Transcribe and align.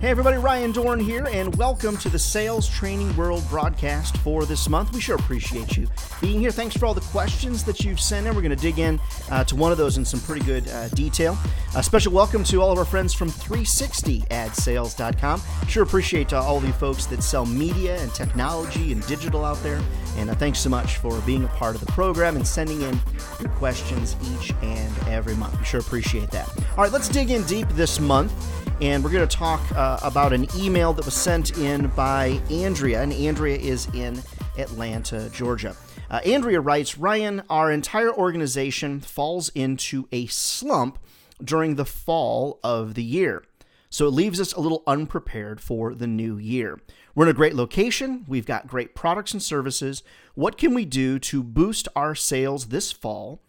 Hey 0.00 0.10
everybody, 0.10 0.36
Ryan 0.36 0.72
Dohm 0.72 1.00
here, 1.00 1.26
and 1.32 1.56
welcome 1.56 1.96
to 1.98 2.08
the 2.10 2.18
Sales 2.18 2.68
Training 2.68 3.16
World 3.16 3.42
broadcast 3.48 4.18
for 4.18 4.44
this 4.44 4.68
month. 4.68 4.92
We 4.92 5.00
sure 5.00 5.16
appreciate 5.16 5.78
you 5.78 5.88
being 6.20 6.40
here. 6.40 6.50
Thanks 6.50 6.76
for 6.76 6.84
all 6.84 6.92
the 6.92 7.00
questions 7.00 7.64
that 7.64 7.80
you've 7.80 8.00
sent 8.00 8.26
in. 8.26 8.34
We're 8.34 8.42
going 8.42 8.54
to 8.54 8.62
dig 8.62 8.80
in 8.80 9.00
uh, 9.30 9.44
to 9.44 9.56
one 9.56 9.72
of 9.72 9.78
those 9.78 9.96
in 9.96 10.04
some 10.04 10.20
pretty 10.20 10.44
good 10.44 10.68
uh, 10.68 10.88
detail. 10.88 11.38
A 11.74 11.82
special 11.82 12.12
welcome 12.12 12.44
to 12.44 12.60
all 12.60 12.70
of 12.70 12.76
our 12.76 12.84
friends 12.84 13.14
from 13.14 13.30
360adsales.com. 13.30 15.40
Sure 15.68 15.84
appreciate 15.84 16.34
uh, 16.34 16.42
all 16.42 16.58
of 16.58 16.64
you 16.64 16.72
folks 16.72 17.06
that 17.06 17.22
sell 17.22 17.46
media 17.46 17.98
and 18.02 18.12
technology 18.12 18.92
and 18.92 19.06
digital 19.06 19.42
out 19.42 19.62
there. 19.62 19.80
And 20.18 20.28
uh, 20.28 20.34
thanks 20.34 20.58
so 20.58 20.68
much 20.68 20.98
for 20.98 21.18
being 21.20 21.44
a 21.44 21.48
part 21.48 21.76
of 21.76 21.80
the 21.80 21.90
program 21.92 22.36
and 22.36 22.46
sending 22.46 22.82
in 22.82 23.00
your 23.40 23.48
questions 23.52 24.16
each 24.34 24.52
and 24.60 24.92
every 25.08 25.36
month. 25.36 25.58
We 25.58 25.64
sure 25.64 25.80
appreciate 25.80 26.30
that. 26.32 26.46
All 26.76 26.84
right, 26.84 26.92
let's 26.92 27.08
dig 27.08 27.30
in 27.30 27.42
deep 27.44 27.70
this 27.70 28.00
month 28.00 28.34
and 28.80 29.04
we're 29.04 29.10
going 29.10 29.26
to 29.26 29.36
talk 29.36 29.60
uh, 29.84 29.98
about 30.02 30.32
an 30.32 30.48
email 30.56 30.94
that 30.94 31.04
was 31.04 31.12
sent 31.12 31.58
in 31.58 31.88
by 31.88 32.40
Andrea, 32.50 33.02
and 33.02 33.12
Andrea 33.12 33.58
is 33.58 33.86
in 33.92 34.22
Atlanta, 34.56 35.28
Georgia. 35.28 35.76
Uh, 36.10 36.20
Andrea 36.24 36.58
writes 36.58 36.96
Ryan, 36.96 37.42
our 37.50 37.70
entire 37.70 38.10
organization 38.10 39.00
falls 39.00 39.50
into 39.50 40.08
a 40.10 40.24
slump 40.26 40.98
during 41.42 41.74
the 41.74 41.84
fall 41.84 42.60
of 42.64 42.94
the 42.94 43.02
year. 43.02 43.44
So 43.90 44.06
it 44.06 44.12
leaves 44.12 44.40
us 44.40 44.54
a 44.54 44.60
little 44.60 44.82
unprepared 44.86 45.60
for 45.60 45.94
the 45.94 46.06
new 46.06 46.38
year. 46.38 46.80
We're 47.14 47.26
in 47.26 47.30
a 47.30 47.34
great 47.34 47.54
location. 47.54 48.24
We've 48.26 48.46
got 48.46 48.66
great 48.66 48.94
products 48.94 49.34
and 49.34 49.42
services. 49.42 50.02
What 50.34 50.56
can 50.56 50.72
we 50.72 50.86
do 50.86 51.18
to 51.18 51.42
boost 51.42 51.88
our 51.94 52.14
sales 52.14 52.68
this 52.68 52.90
fall 52.90 53.42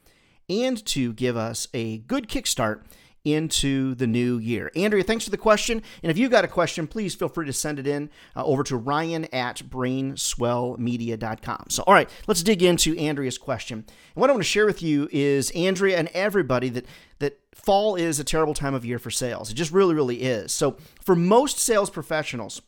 and 0.49 0.85
to 0.87 1.13
give 1.13 1.37
us 1.37 1.69
a 1.73 1.99
good 1.99 2.27
kickstart 2.27 2.83
into 3.25 3.95
the 3.95 4.07
new 4.07 4.37
year. 4.37 4.71
Andrea, 4.75 5.03
thanks 5.03 5.25
for 5.25 5.31
the 5.31 5.37
question. 5.37 5.81
And 6.01 6.11
if 6.11 6.17
you've 6.17 6.31
got 6.31 6.45
a 6.45 6.47
question, 6.47 6.87
please 6.87 7.13
feel 7.15 7.27
free 7.27 7.47
to 7.47 7.53
send 7.53 7.79
it 7.79 7.87
in 7.87 8.09
uh, 8.35 8.45
over 8.45 8.63
to 8.63 8.77
ryan 8.77 9.25
at 9.33 9.57
brainswellmedia.com. 9.57 11.65
So, 11.69 11.83
all 11.83 11.93
right, 11.93 12.09
let's 12.27 12.43
dig 12.43 12.63
into 12.63 12.97
Andrea's 12.97 13.37
question. 13.37 13.79
And 13.79 14.21
what 14.21 14.29
I 14.29 14.33
want 14.33 14.43
to 14.43 14.49
share 14.49 14.65
with 14.65 14.81
you 14.81 15.09
is, 15.11 15.51
Andrea 15.51 15.97
and 15.97 16.07
everybody, 16.09 16.69
that 16.69 16.85
that 17.19 17.39
fall 17.53 17.95
is 17.95 18.19
a 18.19 18.23
terrible 18.23 18.53
time 18.53 18.73
of 18.73 18.85
year 18.85 18.99
for 18.99 19.09
sales. 19.09 19.49
It 19.49 19.55
just 19.55 19.71
really, 19.71 19.95
really 19.95 20.21
is. 20.21 20.51
So, 20.51 20.77
for 21.01 21.15
most 21.15 21.59
sales 21.59 21.89
professionals, 21.89 22.61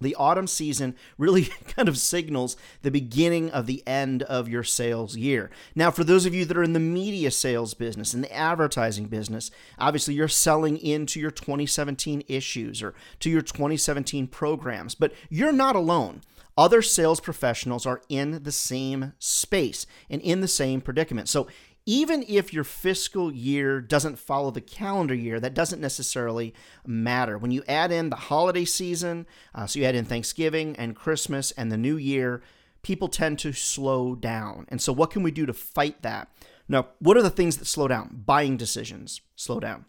the 0.00 0.14
autumn 0.14 0.46
season 0.46 0.96
really 1.18 1.44
kind 1.68 1.88
of 1.88 1.98
signals 1.98 2.56
the 2.82 2.90
beginning 2.90 3.50
of 3.50 3.66
the 3.66 3.82
end 3.86 4.22
of 4.24 4.48
your 4.48 4.64
sales 4.64 5.16
year. 5.16 5.50
Now, 5.74 5.90
for 5.90 6.04
those 6.04 6.26
of 6.26 6.34
you 6.34 6.44
that 6.44 6.56
are 6.56 6.62
in 6.62 6.72
the 6.72 6.80
media 6.80 7.30
sales 7.30 7.74
business 7.74 8.14
and 8.14 8.24
the 8.24 8.34
advertising 8.34 9.06
business, 9.06 9.50
obviously 9.78 10.14
you're 10.14 10.28
selling 10.28 10.76
into 10.78 11.20
your 11.20 11.30
2017 11.30 12.24
issues 12.28 12.82
or 12.82 12.94
to 13.20 13.30
your 13.30 13.42
2017 13.42 14.26
programs, 14.26 14.94
but 14.94 15.12
you're 15.28 15.52
not 15.52 15.76
alone. 15.76 16.22
Other 16.56 16.82
sales 16.82 17.20
professionals 17.20 17.86
are 17.86 18.02
in 18.08 18.42
the 18.42 18.52
same 18.52 19.14
space 19.18 19.86
and 20.10 20.20
in 20.20 20.40
the 20.40 20.48
same 20.48 20.80
predicament. 20.80 21.28
So 21.28 21.46
even 21.86 22.24
if 22.28 22.52
your 22.52 22.64
fiscal 22.64 23.32
year 23.32 23.80
doesn't 23.80 24.18
follow 24.18 24.50
the 24.50 24.60
calendar 24.60 25.14
year, 25.14 25.40
that 25.40 25.54
doesn't 25.54 25.80
necessarily 25.80 26.54
matter. 26.86 27.38
When 27.38 27.50
you 27.50 27.62
add 27.66 27.90
in 27.90 28.10
the 28.10 28.16
holiday 28.16 28.64
season, 28.64 29.26
uh, 29.54 29.66
so 29.66 29.78
you 29.78 29.84
add 29.84 29.94
in 29.94 30.04
Thanksgiving 30.04 30.76
and 30.76 30.94
Christmas 30.94 31.52
and 31.52 31.72
the 31.72 31.76
new 31.76 31.96
year, 31.96 32.42
people 32.82 33.08
tend 33.08 33.38
to 33.40 33.52
slow 33.52 34.14
down. 34.14 34.66
And 34.68 34.80
so, 34.80 34.92
what 34.92 35.10
can 35.10 35.22
we 35.22 35.30
do 35.30 35.46
to 35.46 35.52
fight 35.52 36.02
that? 36.02 36.28
Now, 36.68 36.88
what 36.98 37.16
are 37.16 37.22
the 37.22 37.30
things 37.30 37.56
that 37.56 37.64
slow 37.64 37.88
down? 37.88 38.22
Buying 38.24 38.56
decisions 38.56 39.20
slow 39.34 39.58
down, 39.58 39.86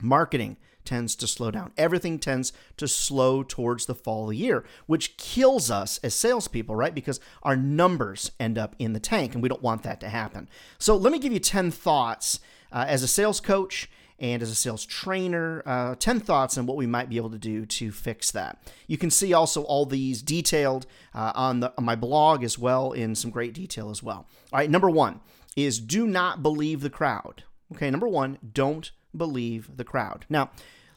marketing 0.00 0.56
tends 0.84 1.14
to 1.16 1.26
slow 1.26 1.50
down. 1.50 1.72
Everything 1.76 2.18
tends 2.18 2.52
to 2.76 2.88
slow 2.88 3.42
towards 3.42 3.86
the 3.86 3.94
fall 3.94 4.24
of 4.24 4.30
the 4.30 4.36
year, 4.36 4.64
which 4.86 5.16
kills 5.16 5.70
us 5.70 5.98
as 6.02 6.14
salespeople, 6.14 6.74
right? 6.74 6.94
Because 6.94 7.20
our 7.42 7.56
numbers 7.56 8.32
end 8.40 8.58
up 8.58 8.74
in 8.78 8.92
the 8.92 9.00
tank, 9.00 9.34
and 9.34 9.42
we 9.42 9.48
don't 9.48 9.62
want 9.62 9.82
that 9.82 10.00
to 10.00 10.08
happen. 10.08 10.48
So, 10.78 10.96
let 10.96 11.12
me 11.12 11.18
give 11.18 11.32
you 11.32 11.38
10 11.38 11.70
thoughts 11.70 12.40
uh, 12.72 12.84
as 12.88 13.02
a 13.02 13.08
sales 13.08 13.40
coach 13.40 13.88
and 14.20 14.42
as 14.42 14.50
a 14.50 14.54
sales 14.54 14.84
trainer, 14.84 15.62
uh, 15.64 15.94
10 15.98 16.20
thoughts 16.20 16.58
on 16.58 16.66
what 16.66 16.76
we 16.76 16.86
might 16.86 17.08
be 17.08 17.16
able 17.16 17.30
to 17.30 17.38
do 17.38 17.64
to 17.64 17.90
fix 17.90 18.30
that. 18.32 18.62
You 18.86 18.98
can 18.98 19.10
see 19.10 19.32
also 19.32 19.62
all 19.62 19.86
these 19.86 20.20
detailed 20.20 20.86
uh, 21.14 21.32
on, 21.34 21.60
the, 21.60 21.72
on 21.78 21.84
my 21.84 21.96
blog 21.96 22.44
as 22.44 22.58
well, 22.58 22.92
in 22.92 23.14
some 23.14 23.30
great 23.30 23.54
detail 23.54 23.90
as 23.90 24.02
well. 24.02 24.26
All 24.52 24.58
right, 24.58 24.70
number 24.70 24.90
one 24.90 25.20
is 25.56 25.80
do 25.80 26.06
not 26.06 26.42
believe 26.42 26.82
the 26.82 26.90
crowd. 26.90 27.44
Okay, 27.74 27.90
number 27.90 28.08
one, 28.08 28.38
don't 28.52 28.90
believe 29.16 29.76
the 29.76 29.84
crowd. 29.84 30.26
Now, 30.28 30.50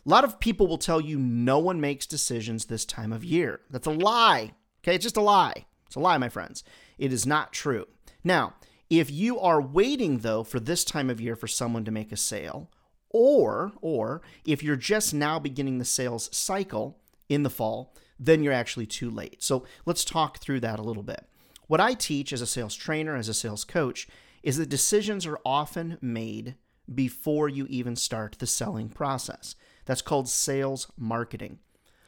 a 0.06 0.10
lot 0.10 0.24
of 0.24 0.40
people 0.40 0.68
will 0.68 0.78
tell 0.78 1.00
you 1.00 1.18
no 1.18 1.60
one 1.60 1.80
makes 1.80 2.06
decisions 2.06 2.66
this 2.66 2.86
time 2.86 3.14
of 3.14 3.24
year. 3.24 3.62
That's 3.70 3.88
a 3.88 3.92
lie. 3.92 4.52
Okay, 4.84 4.96
it's 4.96 5.04
just 5.04 5.18
a 5.18 5.22
lie. 5.22 5.66
It's 5.86 5.96
a 5.96 6.00
lie, 6.00 6.18
my 6.18 6.30
friends. 6.30 6.64
It 6.98 7.14
is 7.14 7.26
not 7.26 7.54
true. 7.54 7.88
Now, 8.24 8.56
if 8.90 9.10
you 9.10 9.40
are 9.40 9.62
waiting 9.62 10.20
though 10.20 10.44
for 10.44 10.60
this 10.60 10.84
time 10.84 11.10
of 11.10 11.22
year 11.22 11.36
for 11.36 11.48
someone 11.48 11.86
to 11.86 11.92
make 11.92 12.12
a 12.12 12.18
sale, 12.18 12.70
or 13.10 13.72
or 13.82 14.22
if 14.46 14.62
you're 14.62 14.76
just 14.76 15.14
now 15.14 15.40
beginning 15.40 15.78
the 15.78 15.86
sales 15.86 16.36
cycle 16.36 17.00
in 17.30 17.44
the 17.44 17.50
fall, 17.50 17.96
then 18.20 18.44
you're 18.44 18.54
actually 18.54 18.86
too 18.86 19.10
late. 19.10 19.42
So, 19.42 19.66
let's 19.86 20.04
talk 20.04 20.40
through 20.40 20.60
that 20.62 20.80
a 20.80 20.84
little 20.84 21.04
bit. 21.04 21.26
What 21.68 21.80
I 21.80 21.94
teach 21.94 22.34
as 22.34 22.42
a 22.42 22.48
sales 22.48 22.76
trainer, 22.76 23.16
as 23.16 23.30
a 23.30 23.34
sales 23.34 23.64
coach, 23.64 24.08
is 24.44 24.58
that 24.58 24.70
decisions 24.70 25.26
are 25.26 25.40
often 25.46 25.98
made 26.02 26.56
before 26.94 27.50
you 27.50 27.66
even 27.70 27.96
start 27.96 28.38
the 28.40 28.48
selling 28.48 28.90
process. 28.90 29.56
That's 29.86 30.02
called 30.02 30.30
sales 30.30 30.92
marketing. 30.98 31.60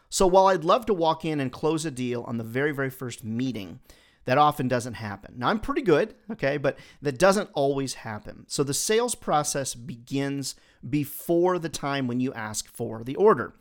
So 0.09 0.27
while 0.27 0.47
I'd 0.47 0.63
love 0.63 0.85
to 0.85 0.93
walk 0.93 1.25
in 1.25 1.39
and 1.39 1.51
close 1.51 1.85
a 1.85 1.91
deal 1.91 2.23
on 2.23 2.37
the 2.37 2.43
very, 2.43 2.71
very 2.71 2.89
first 2.89 3.23
meeting, 3.23 3.79
that 4.25 4.37
often 4.37 4.67
doesn't 4.67 4.95
happen. 4.95 5.35
Now, 5.37 5.49
I'm 5.49 5.59
pretty 5.59 5.81
good, 5.81 6.15
okay, 6.31 6.57
but 6.57 6.77
that 7.01 7.19
doesn't 7.19 7.49
always 7.53 7.95
happen. 7.95 8.45
So 8.47 8.63
the 8.63 8.73
sales 8.73 9.13
process 9.13 9.75
begins 9.75 10.55
before 10.87 11.59
the 11.59 11.69
time 11.69 12.07
when 12.07 12.19
you 12.19 12.33
ask 12.33 12.67
for 12.67 13.03
the 13.03 13.15
order. 13.15 13.53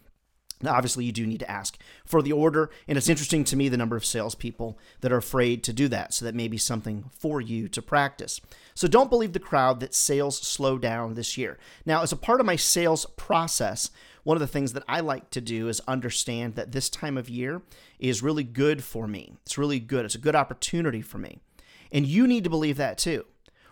Obviously, 0.65 1.04
you 1.04 1.12
do 1.12 1.26
need 1.26 1.41
to 1.41 1.50
ask 1.50 1.76
for 2.04 2.22
the 2.22 2.32
order, 2.32 2.70
and 2.87 2.97
it's 2.97 3.09
interesting 3.09 3.44
to 3.44 3.56
me 3.56 3.69
the 3.69 3.76
number 3.76 3.97
of 3.97 4.04
salespeople 4.04 4.78
that 5.00 5.12
are 5.12 5.19
afraid 5.19 5.62
to 5.65 5.72
do 5.72 5.88
that. 5.88 6.15
So 6.15 6.25
that 6.25 6.34
may 6.34 6.48
be 6.48 6.59
something 6.59 7.10
for 7.10 7.41
you 7.41 7.69
to 7.69 7.82
practice. 7.82 8.41
So 8.75 8.88
don't 8.88 9.10
believe 9.10 9.32
the 9.32 9.41
crowd 9.41 9.81
that 9.81 9.94
sales 9.94 10.38
slow 10.38 10.78
down 10.78 11.15
this 11.15 11.37
year. 11.37 11.59
Now, 11.84 12.03
as 12.03 12.12
a 12.12 12.16
part 12.16 12.41
of 12.41 12.47
my 12.47 12.56
sales 12.56 13.06
process, 13.16 13.91
one 14.22 14.37
of 14.37 14.41
the 14.41 14.47
things 14.47 14.72
that 14.72 14.84
I 14.88 15.00
like 15.00 15.31
to 15.31 15.41
do 15.41 15.69
is 15.69 15.82
understand 15.87 16.54
that 16.54 16.72
this 16.72 16.88
time 16.88 17.19
of 17.19 17.28
year 17.28 17.62
is 17.98 18.22
really 18.22 18.44
good 18.44 18.82
for 18.82 19.06
me. 19.06 19.34
It's 19.44 19.59
really 19.59 19.81
good. 19.81 20.04
It's 20.04 20.15
a 20.15 20.19
good 20.19 20.34
opportunity 20.34 21.03
for 21.03 21.19
me. 21.19 21.41
And 21.92 22.06
you 22.06 22.26
need 22.26 22.44
to 22.44 22.50
believe 22.50 22.78
that 22.78 22.97
too. 22.97 23.26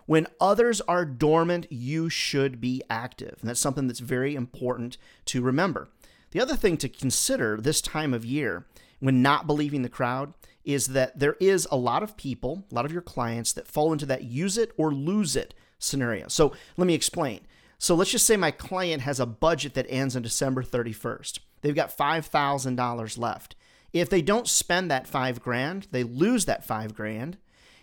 When 0.04 0.26
others 0.40 0.80
are 0.82 1.04
dormant, 1.04 1.66
you 1.70 2.10
should 2.10 2.60
be 2.60 2.82
active. 2.90 3.38
And 3.40 3.48
that's 3.48 3.60
something 3.60 3.86
that's 3.86 4.00
very 4.00 4.34
important 4.34 4.98
to 5.26 5.42
remember. 5.42 5.88
The 6.32 6.40
other 6.40 6.56
thing 6.56 6.76
to 6.78 6.88
consider 6.88 7.58
this 7.58 7.80
time 7.80 8.12
of 8.12 8.24
year 8.24 8.66
when 9.00 9.22
not 9.22 9.46
believing 9.46 9.82
the 9.82 9.88
crowd 9.88 10.34
is 10.64 10.88
that 10.88 11.18
there 11.18 11.36
is 11.40 11.68
a 11.70 11.76
lot 11.76 12.02
of 12.02 12.16
people, 12.16 12.64
a 12.70 12.74
lot 12.74 12.84
of 12.84 12.92
your 12.92 13.02
clients 13.02 13.52
that 13.52 13.68
fall 13.68 13.92
into 13.92 14.06
that 14.06 14.24
use 14.24 14.56
it 14.56 14.72
or 14.76 14.92
lose 14.92 15.36
it 15.36 15.54
scenario. 15.78 16.28
So 16.28 16.52
let 16.76 16.86
me 16.86 16.94
explain. 16.94 17.40
So 17.78 17.94
let's 17.94 18.12
just 18.12 18.26
say 18.26 18.36
my 18.36 18.50
client 18.50 19.02
has 19.02 19.20
a 19.20 19.26
budget 19.26 19.74
that 19.74 19.86
ends 19.88 20.16
on 20.16 20.22
December 20.22 20.62
31st. 20.62 21.40
They've 21.60 21.74
got 21.74 21.96
$5,000 21.96 23.18
left. 23.18 23.56
If 23.92 24.08
they 24.08 24.22
don't 24.22 24.48
spend 24.48 24.90
that 24.90 25.06
5 25.06 25.42
grand, 25.42 25.88
they 25.90 26.02
lose 26.02 26.44
that 26.46 26.64
5 26.64 26.94
grand. 26.94 27.36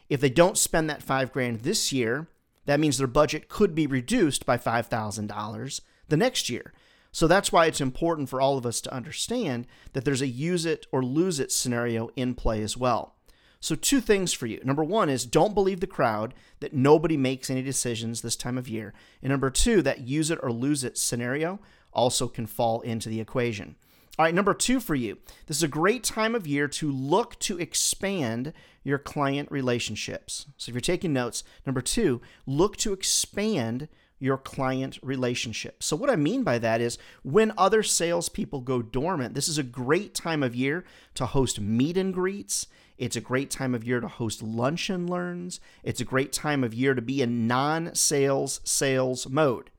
If 0.08 0.22
they 0.22 0.30
don't 0.30 0.58
spend 0.58 0.90
that 0.90 1.04
5 1.04 1.32
grand 1.32 1.62
this 1.62 1.92
year, 1.92 2.28
that 2.66 2.80
means 2.80 2.98
their 2.98 3.08
budget 3.08 3.50
could 3.50 3.76
be 3.76 3.86
reduced 3.86 4.46
by 4.46 4.58
$5,000 4.58 5.82
the 6.08 6.18
next 6.18 6.50
year. 6.50 6.74
So 7.12 7.28
that's 7.28 7.52
why 7.52 7.66
it's 7.66 7.82
important 7.82 8.30
for 8.30 8.40
all 8.40 8.58
of 8.58 8.66
us 8.66 8.82
to 8.82 8.94
understand 8.94 9.68
that 9.94 10.06
there's 10.06 10.22
a 10.22 10.28
use 10.28 10.66
it 10.66 10.86
or 10.92 11.04
lose 11.04 11.40
it 11.40 11.52
scenario 11.52 12.10
in 12.16 12.36
play 12.36 12.62
as 12.62 12.78
well. 12.78 13.16
So, 13.62 13.76
two 13.76 14.00
things 14.00 14.32
for 14.32 14.46
you. 14.46 14.62
Number 14.64 14.86
one 14.86 15.10
is 15.10 15.26
don't 15.26 15.54
believe 15.54 15.82
the 15.82 15.88
crowd 15.88 16.34
that 16.62 16.74
nobody 16.74 17.18
makes 17.18 17.50
any 17.50 17.62
decisions 17.62 18.22
this 18.22 18.38
time 18.38 18.58
of 18.58 18.70
year. 18.70 18.94
And 19.22 19.32
number 19.32 19.50
two, 19.50 19.82
that 19.82 20.08
use 20.08 20.32
it 20.32 20.40
or 20.42 20.52
lose 20.52 20.86
it 20.86 20.98
scenario 20.98 21.60
also 21.92 22.30
can 22.30 22.46
fall 22.46 22.80
into 22.82 23.10
the 23.10 23.20
equation. 23.20 23.76
All 24.18 24.24
right, 24.24 24.36
number 24.36 24.54
two 24.54 24.80
for 24.80 24.96
you. 24.96 25.18
This 25.48 25.58
is 25.58 25.64
a 25.64 25.68
great 25.68 26.04
time 26.06 26.36
of 26.36 26.48
year 26.48 26.68
to 26.70 26.92
look 26.92 27.38
to 27.40 27.60
expand 27.60 28.54
your 28.84 28.98
client 28.98 29.52
relationships. 29.52 30.46
So, 30.56 30.70
if 30.70 30.74
you're 30.74 30.82
taking 30.82 31.12
notes, 31.12 31.44
number 31.66 31.82
two, 31.82 32.22
look 32.46 32.78
to 32.78 32.94
expand 32.94 33.90
your 34.20 34.38
client 34.38 35.00
relationship. 35.02 35.82
So, 35.82 35.96
what 35.96 36.10
I 36.10 36.16
mean 36.16 36.44
by 36.44 36.60
that 36.60 36.82
is 36.82 36.98
when 37.24 37.54
other 37.58 37.82
salespeople 37.82 38.62
go 38.62 38.82
dormant, 38.82 39.34
this 39.34 39.48
is 39.48 39.58
a 39.58 39.64
great 39.64 40.14
time 40.14 40.44
of 40.44 40.56
year 40.56 40.84
to 41.16 41.26
host 41.26 41.60
meet 41.60 41.98
and 41.98 42.14
greets. 42.14 42.68
It's 42.98 43.16
a 43.16 43.22
great 43.22 43.50
time 43.50 43.74
of 43.74 43.86
year 43.86 44.02
to 44.02 44.10
host 44.10 44.44
lunch 44.44 44.90
and 44.90 45.10
learns. 45.10 45.62
It's 45.84 46.02
a 46.02 46.06
great 46.06 46.34
time 46.34 46.66
of 46.66 46.74
year 46.74 46.94
to 46.94 47.02
be 47.02 47.22
in 47.22 47.48
non 47.48 47.96
sales 47.96 48.60
sales 48.66 49.28
mode. 49.30 49.72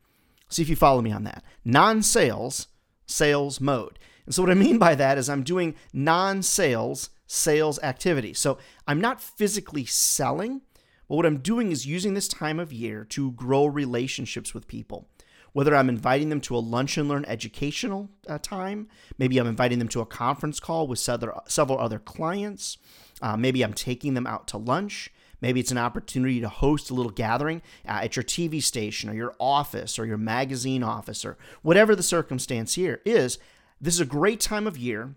See 0.49 0.63
if 0.63 0.69
you 0.69 0.77
follow 0.77 1.03
me 1.03 1.13
on 1.13 1.25
that. 1.25 1.45
Non 1.65 2.03
sales 2.03 2.69
sales 3.07 3.61
mode. 3.61 3.99
And 4.25 4.35
so, 4.35 4.43
what 4.43 4.51
I 4.51 4.55
mean 4.55 4.79
by 4.79 4.95
that 4.95 5.19
is 5.19 5.29
I'm 5.29 5.43
doing 5.43 5.75
non 5.93 6.43
sales 6.43 7.11
sales 7.27 7.79
activity. 7.83 8.33
So, 8.33 8.59
I'm 8.87 9.01
not 9.01 9.21
physically 9.21 9.85
selling, 9.85 10.63
but 11.11 11.17
what 11.17 11.27
I'm 11.27 11.39
doing 11.39 11.73
is 11.73 11.87
using 11.87 12.15
this 12.15 12.29
time 12.29 12.61
of 12.61 12.73
year 12.73 13.05
to 13.07 13.33
grow 13.33 13.67
relationships 13.67 14.55
with 14.55 14.69
people. 14.69 15.09
Whether 15.53 15.75
I'm 15.75 15.89
inviting 15.89 16.29
them 16.29 16.41
to 16.43 16.55
a 16.55 16.59
lunch 16.59 16.97
and 16.97 17.09
learn 17.09 17.25
educational 17.25 18.11
uh, 18.29 18.39
time, 18.39 18.87
maybe 19.19 19.37
I'm 19.37 19.49
inviting 19.49 19.81
them 19.81 19.89
to 19.89 20.03
a 20.03 20.07
conference 20.07 20.61
call 20.61 20.87
with 20.87 21.01
several 21.01 21.81
other 21.81 21.99
clients, 21.99 22.79
uh, 23.21 23.37
maybe 23.37 23.65
I'm 23.65 23.73
taking 23.73 24.15
them 24.15 24.29
out 24.29 24.47
to 24.49 24.57
lunch. 24.57 25.11
Maybe 25.41 25.59
it's 25.59 25.73
an 25.73 25.79
opportunity 25.79 26.41
to 26.43 26.49
host 26.49 26.91
a 26.91 26.95
little 26.95 27.11
gathering 27.11 27.61
uh, 27.89 28.03
at 28.05 28.15
your 28.15 28.23
TV 28.23 28.63
station 28.63 29.11
or 29.11 29.15
your 29.15 29.35
office 29.41 29.99
or 29.99 30.07
your 30.07 30.17
magazine 30.17 30.85
office 30.85 31.25
or 31.25 31.37
whatever 31.63 31.97
the 31.97 32.05
circumstance 32.05 32.75
here 32.75 33.01
is. 33.05 33.37
This 33.81 33.95
is 33.95 34.01
a 34.01 34.05
great 34.05 34.39
time 34.39 34.69
of 34.69 34.79
year 34.79 35.17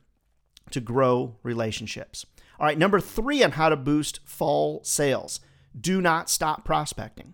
to 0.72 0.80
grow 0.80 1.36
relationships. 1.44 2.26
All 2.60 2.66
right, 2.66 2.80
number 2.80 3.00
three 3.00 3.44
on 3.44 3.52
how 3.52 3.70
to 3.70 3.76
boost 3.76 4.22
fall 4.26 4.84
sales 4.84 5.40
do 5.80 6.02
not 6.02 6.30
stop 6.30 6.66
prospecting. 6.66 7.34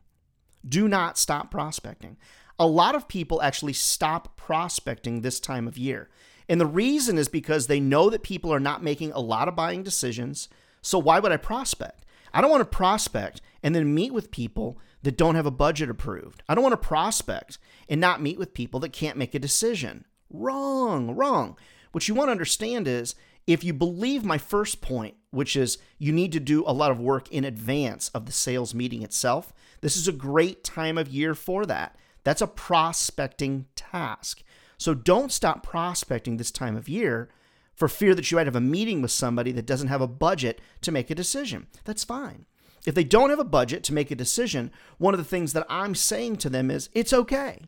Do 0.68 0.88
not 0.88 1.18
stop 1.18 1.52
prospecting. 1.52 2.18
A 2.58 2.68
lot 2.68 2.96
of 2.96 3.08
people 3.08 3.42
actually 3.42 3.74
stop 3.74 4.36
prospecting 4.36 5.22
this 5.22 5.40
time 5.40 5.68
of 5.68 5.78
year. 5.78 6.10
And 6.50 6.60
the 6.60 6.66
reason 6.66 7.18
is 7.18 7.28
because 7.28 7.68
they 7.68 7.80
know 7.80 8.10
that 8.10 8.24
people 8.24 8.54
are 8.54 8.60
not 8.60 8.84
making 8.84 9.12
a 9.12 9.20
lot 9.20 9.48
of 9.48 9.56
buying 9.56 9.84
decisions. 9.84 10.50
So 10.82 10.98
why 10.98 11.20
would 11.20 11.32
I 11.32 11.38
prospect? 11.38 12.06
I 12.34 12.42
don't 12.42 12.52
want 12.52 12.62
to 12.62 12.78
prospect 12.78 13.42
and 13.64 13.74
then 13.74 13.94
meet 13.94 14.14
with 14.14 14.32
people 14.32 14.80
that 15.04 15.18
don't 15.18 15.36
have 15.36 15.46
a 15.46 15.52
budget 15.52 15.90
approved. 15.90 16.44
I 16.50 16.56
don't 16.56 16.64
want 16.64 16.74
to 16.74 16.88
prospect 16.88 17.58
and 17.88 18.02
not 18.02 18.22
meet 18.22 18.38
with 18.38 18.54
people 18.54 18.80
that 18.82 18.94
can't 18.94 19.18
make 19.18 19.34
a 19.34 19.40
decision. 19.40 20.06
Wrong, 20.30 21.16
wrong. 21.16 21.58
What 21.92 22.08
you 22.08 22.14
want 22.14 22.28
to 22.28 22.34
understand 22.34 22.88
is 22.88 23.16
if 23.50 23.64
you 23.64 23.74
believe 23.74 24.24
my 24.24 24.38
first 24.38 24.80
point, 24.80 25.16
which 25.32 25.56
is 25.56 25.80
you 25.98 26.14
need 26.14 26.32
to 26.34 26.40
do 26.40 26.64
a 26.68 26.72
lot 26.72 26.92
of 26.92 27.00
work 27.00 27.28
in 27.32 27.44
advance 27.44 28.10
of 28.10 28.28
the 28.28 28.32
sales 28.32 28.76
meeting 28.76 29.02
itself, 29.02 29.52
this 29.82 29.98
is 29.98 30.08
a 30.08 30.12
great 30.12 30.64
time 30.64 31.00
of 31.00 31.08
year 31.08 31.34
for 31.34 31.66
that. 31.66 31.96
That's 32.24 32.44
a 32.44 32.48
prospecting 32.48 33.66
task. 33.76 34.44
So 34.78 34.94
don't 34.94 35.32
stop 35.32 35.64
prospecting 35.64 36.38
this 36.38 36.52
time 36.52 36.78
of 36.78 36.88
year 36.88 37.30
for 37.74 37.88
fear 37.88 38.14
that 38.14 38.30
you 38.30 38.36
might 38.36 38.46
have 38.46 38.56
a 38.56 38.62
meeting 38.62 39.02
with 39.02 39.10
somebody 39.10 39.52
that 39.54 39.66
doesn't 39.66 39.88
have 39.88 40.02
a 40.02 40.08
budget 40.08 40.62
to 40.82 40.92
make 40.92 41.10
a 41.10 41.16
decision. 41.16 41.66
That's 41.86 42.04
fine. 42.04 42.46
If 42.86 42.94
they 42.94 43.04
don't 43.04 43.32
have 43.32 43.40
a 43.40 43.44
budget 43.44 43.84
to 43.86 43.96
make 43.96 44.12
a 44.12 44.16
decision, 44.16 44.72
one 45.00 45.16
of 45.16 45.18
the 45.18 45.24
things 45.24 45.54
that 45.54 45.66
I'm 45.68 45.96
saying 45.96 46.36
to 46.38 46.52
them 46.52 46.70
is 46.70 46.92
it's 46.94 47.14
okay. 47.14 47.64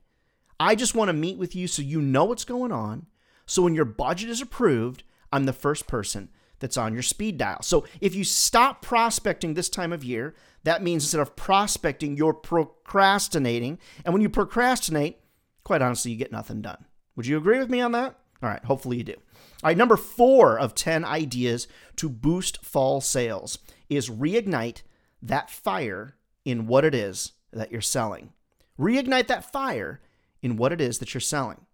I 0.60 0.76
just 0.76 0.94
want 0.94 1.10
to 1.10 1.14
meet 1.14 1.40
with 1.40 1.56
you 1.56 1.68
so 1.68 1.82
you 1.82 2.04
know 2.04 2.26
what's 2.26 2.46
going 2.46 2.72
on. 2.72 3.08
So 3.48 3.64
when 3.64 3.74
your 3.74 3.86
budget 3.86 4.30
is 4.30 4.42
approved, 4.42 5.04
I'm 5.32 5.46
the 5.46 5.54
first 5.54 5.88
person 5.88 6.30
that's 6.60 6.78
on 6.78 6.94
your 6.94 7.02
speed 7.02 7.38
dial. 7.38 7.62
So 7.62 7.86
if 8.00 8.16
you 8.16 8.24
stop 8.24 8.82
prospecting 8.82 9.54
this 9.54 9.70
time 9.70 9.92
of 9.92 10.04
year, 10.04 10.36
that 10.64 10.84
means 10.84 11.04
instead 11.04 11.22
of 11.22 11.36
prospecting, 11.36 12.16
you're 12.16 12.34
procrastinating. 12.34 13.80
And 14.06 14.14
when 14.14 14.22
you 14.22 14.30
procrastinate, 14.30 15.20
quite 15.64 15.82
honestly, 15.82 16.12
you 16.12 16.18
get 16.18 16.32
nothing 16.32 16.62
done. 16.62 16.86
Would 17.16 17.28
you 17.28 17.38
agree 17.38 17.60
with 17.60 17.70
me 17.70 17.82
on 17.82 17.92
that? 17.94 18.16
All 18.44 18.50
right, 18.50 18.64
hopefully 18.64 18.98
you 18.98 19.04
do. 19.04 19.14
All 19.14 19.70
right, 19.70 19.78
number 19.78 19.98
four 19.98 20.58
of 20.58 20.74
10 20.74 21.04
ideas 21.04 21.68
to 21.98 22.10
boost 22.10 22.64
fall 22.64 23.02
sales 23.02 23.60
is 23.90 24.10
reignite 24.10 24.82
that 25.22 25.50
fire 25.50 26.16
in 26.46 26.66
what 26.68 26.86
it 26.86 26.96
is 26.96 27.34
that 27.52 27.72
you're 27.72 27.82
selling. 27.82 28.34
Reignite 28.80 29.28
that 29.28 29.52
fire 29.52 30.00
in 30.42 30.58
what 30.58 30.72
it 30.72 30.82
is 30.82 31.00
that 31.00 31.14
you're 31.14 31.22
selling. 31.22 31.66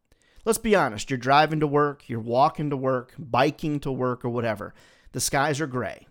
Let's 0.47 0.57
be 0.57 0.77
honest, 0.77 1.09
you're 1.09 1.17
driving 1.17 1.59
to 1.59 1.67
work, 1.67 2.07
you're 2.07 2.21
walking 2.21 2.69
to 2.69 2.77
work, 2.77 3.13
biking 3.19 3.81
to 3.81 3.91
work, 3.91 4.23
or 4.23 4.29
whatever. 4.29 4.73
The 5.11 5.19
skies 5.19 5.59
are 5.59 5.67
gray. 5.67 6.07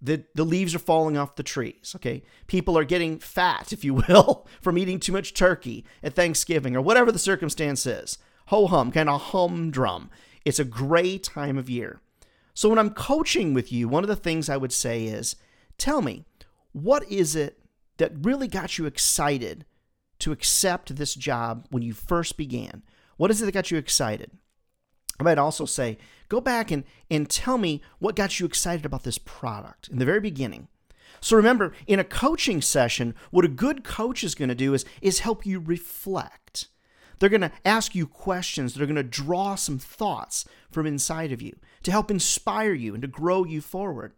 The, 0.00 0.24
the 0.34 0.44
leaves 0.44 0.74
are 0.74 0.78
falling 0.78 1.18
off 1.18 1.36
the 1.36 1.42
trees, 1.42 1.92
okay? 1.94 2.22
People 2.46 2.78
are 2.78 2.84
getting 2.84 3.18
fat, 3.18 3.70
if 3.70 3.84
you 3.84 3.92
will, 4.08 4.46
from 4.62 4.78
eating 4.78 4.98
too 4.98 5.12
much 5.12 5.34
turkey 5.34 5.84
at 6.02 6.14
Thanksgiving 6.14 6.74
or 6.74 6.80
whatever 6.80 7.12
the 7.12 7.18
circumstance 7.18 7.84
is. 7.84 8.16
Ho 8.46 8.68
hum, 8.68 8.90
kind 8.90 9.10
of 9.10 9.20
humdrum. 9.20 10.08
It's 10.46 10.58
a 10.58 10.64
gray 10.64 11.18
time 11.18 11.58
of 11.58 11.68
year. 11.68 12.00
So 12.54 12.70
when 12.70 12.78
I'm 12.78 12.94
coaching 12.94 13.52
with 13.52 13.70
you, 13.70 13.86
one 13.86 14.02
of 14.02 14.08
the 14.08 14.16
things 14.16 14.48
I 14.48 14.56
would 14.56 14.72
say 14.72 15.04
is 15.04 15.36
tell 15.76 16.00
me, 16.00 16.24
what 16.72 17.06
is 17.12 17.36
it 17.36 17.60
that 17.98 18.12
really 18.22 18.48
got 18.48 18.78
you 18.78 18.86
excited 18.86 19.66
to 20.20 20.32
accept 20.32 20.96
this 20.96 21.14
job 21.14 21.66
when 21.68 21.82
you 21.82 21.92
first 21.92 22.38
began? 22.38 22.82
What 23.18 23.30
is 23.30 23.42
it 23.42 23.44
that 23.44 23.52
got 23.52 23.70
you 23.70 23.76
excited? 23.76 24.30
I 25.20 25.24
might 25.24 25.38
also 25.38 25.66
say, 25.66 25.98
go 26.28 26.40
back 26.40 26.70
and, 26.70 26.84
and 27.10 27.28
tell 27.28 27.58
me 27.58 27.82
what 27.98 28.16
got 28.16 28.40
you 28.40 28.46
excited 28.46 28.86
about 28.86 29.02
this 29.02 29.18
product 29.18 29.88
in 29.88 29.98
the 29.98 30.04
very 30.04 30.20
beginning. 30.20 30.68
So 31.20 31.36
remember, 31.36 31.72
in 31.86 31.98
a 31.98 32.04
coaching 32.04 32.62
session, 32.62 33.14
what 33.30 33.44
a 33.44 33.48
good 33.48 33.82
coach 33.82 34.22
is 34.22 34.36
going 34.36 34.48
to 34.48 34.54
do 34.54 34.72
is, 34.72 34.84
is 35.02 35.18
help 35.18 35.44
you 35.44 35.58
reflect. 35.58 36.68
They're 37.18 37.28
going 37.28 37.40
to 37.40 37.52
ask 37.64 37.96
you 37.96 38.06
questions 38.06 38.74
that 38.74 38.82
are 38.82 38.86
going 38.86 38.94
to 38.94 39.02
draw 39.02 39.56
some 39.56 39.78
thoughts 39.78 40.44
from 40.70 40.86
inside 40.86 41.32
of 41.32 41.42
you 41.42 41.56
to 41.82 41.90
help 41.90 42.12
inspire 42.12 42.72
you 42.72 42.94
and 42.94 43.02
to 43.02 43.08
grow 43.08 43.44
you 43.44 43.60
forward. 43.60 44.12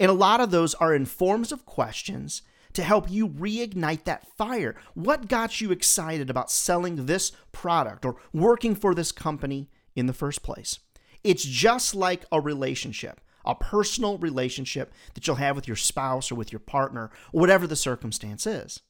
And 0.00 0.10
a 0.10 0.14
lot 0.14 0.40
of 0.40 0.50
those 0.50 0.74
are 0.74 0.92
in 0.92 1.04
forms 1.04 1.52
of 1.52 1.66
questions 1.66 2.42
to 2.74 2.82
help 2.82 3.10
you 3.10 3.28
reignite 3.28 4.04
that 4.04 4.26
fire. 4.36 4.76
What 4.94 5.28
got 5.28 5.60
you 5.60 5.72
excited 5.72 6.28
about 6.28 6.50
selling 6.50 7.06
this 7.06 7.32
product 7.52 8.04
or 8.04 8.16
working 8.32 8.74
for 8.74 8.94
this 8.94 9.12
company 9.12 9.70
in 9.96 10.06
the 10.06 10.12
first 10.12 10.42
place? 10.42 10.80
It's 11.22 11.44
just 11.44 11.94
like 11.94 12.24
a 12.30 12.40
relationship, 12.40 13.20
a 13.44 13.54
personal 13.54 14.18
relationship 14.18 14.92
that 15.14 15.26
you'll 15.26 15.36
have 15.36 15.56
with 15.56 15.66
your 15.66 15.76
spouse 15.76 16.30
or 16.30 16.34
with 16.34 16.52
your 16.52 16.60
partner, 16.60 17.10
or 17.32 17.40
whatever 17.40 17.66
the 17.66 17.76
circumstance 17.76 18.46
is. 18.46 18.80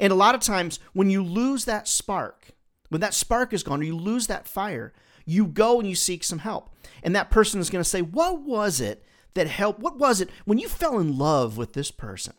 And 0.00 0.12
a 0.12 0.16
lot 0.16 0.34
of 0.34 0.40
times, 0.40 0.80
when 0.94 1.10
you 1.10 1.22
lose 1.22 1.64
that 1.66 1.86
spark, 1.86 2.50
when 2.88 3.00
that 3.00 3.14
spark 3.14 3.52
is 3.52 3.62
gone 3.62 3.80
or 3.80 3.84
you 3.84 3.96
lose 3.96 4.26
that 4.26 4.48
fire, 4.48 4.92
you 5.24 5.46
go 5.46 5.78
and 5.78 5.88
you 5.88 5.94
seek 5.94 6.24
some 6.24 6.38
help. 6.38 6.74
And 7.02 7.14
that 7.14 7.30
person 7.30 7.60
is 7.60 7.70
going 7.70 7.82
to 7.82 7.88
say, 7.88 8.02
What 8.02 8.40
was 8.42 8.80
it 8.80 9.04
that 9.34 9.46
helped? 9.46 9.80
What 9.80 9.98
was 9.98 10.20
it 10.20 10.30
when 10.44 10.58
you 10.58 10.68
fell 10.68 10.98
in 10.98 11.18
love 11.18 11.56
with 11.56 11.74
this 11.74 11.90
person? 11.90 12.34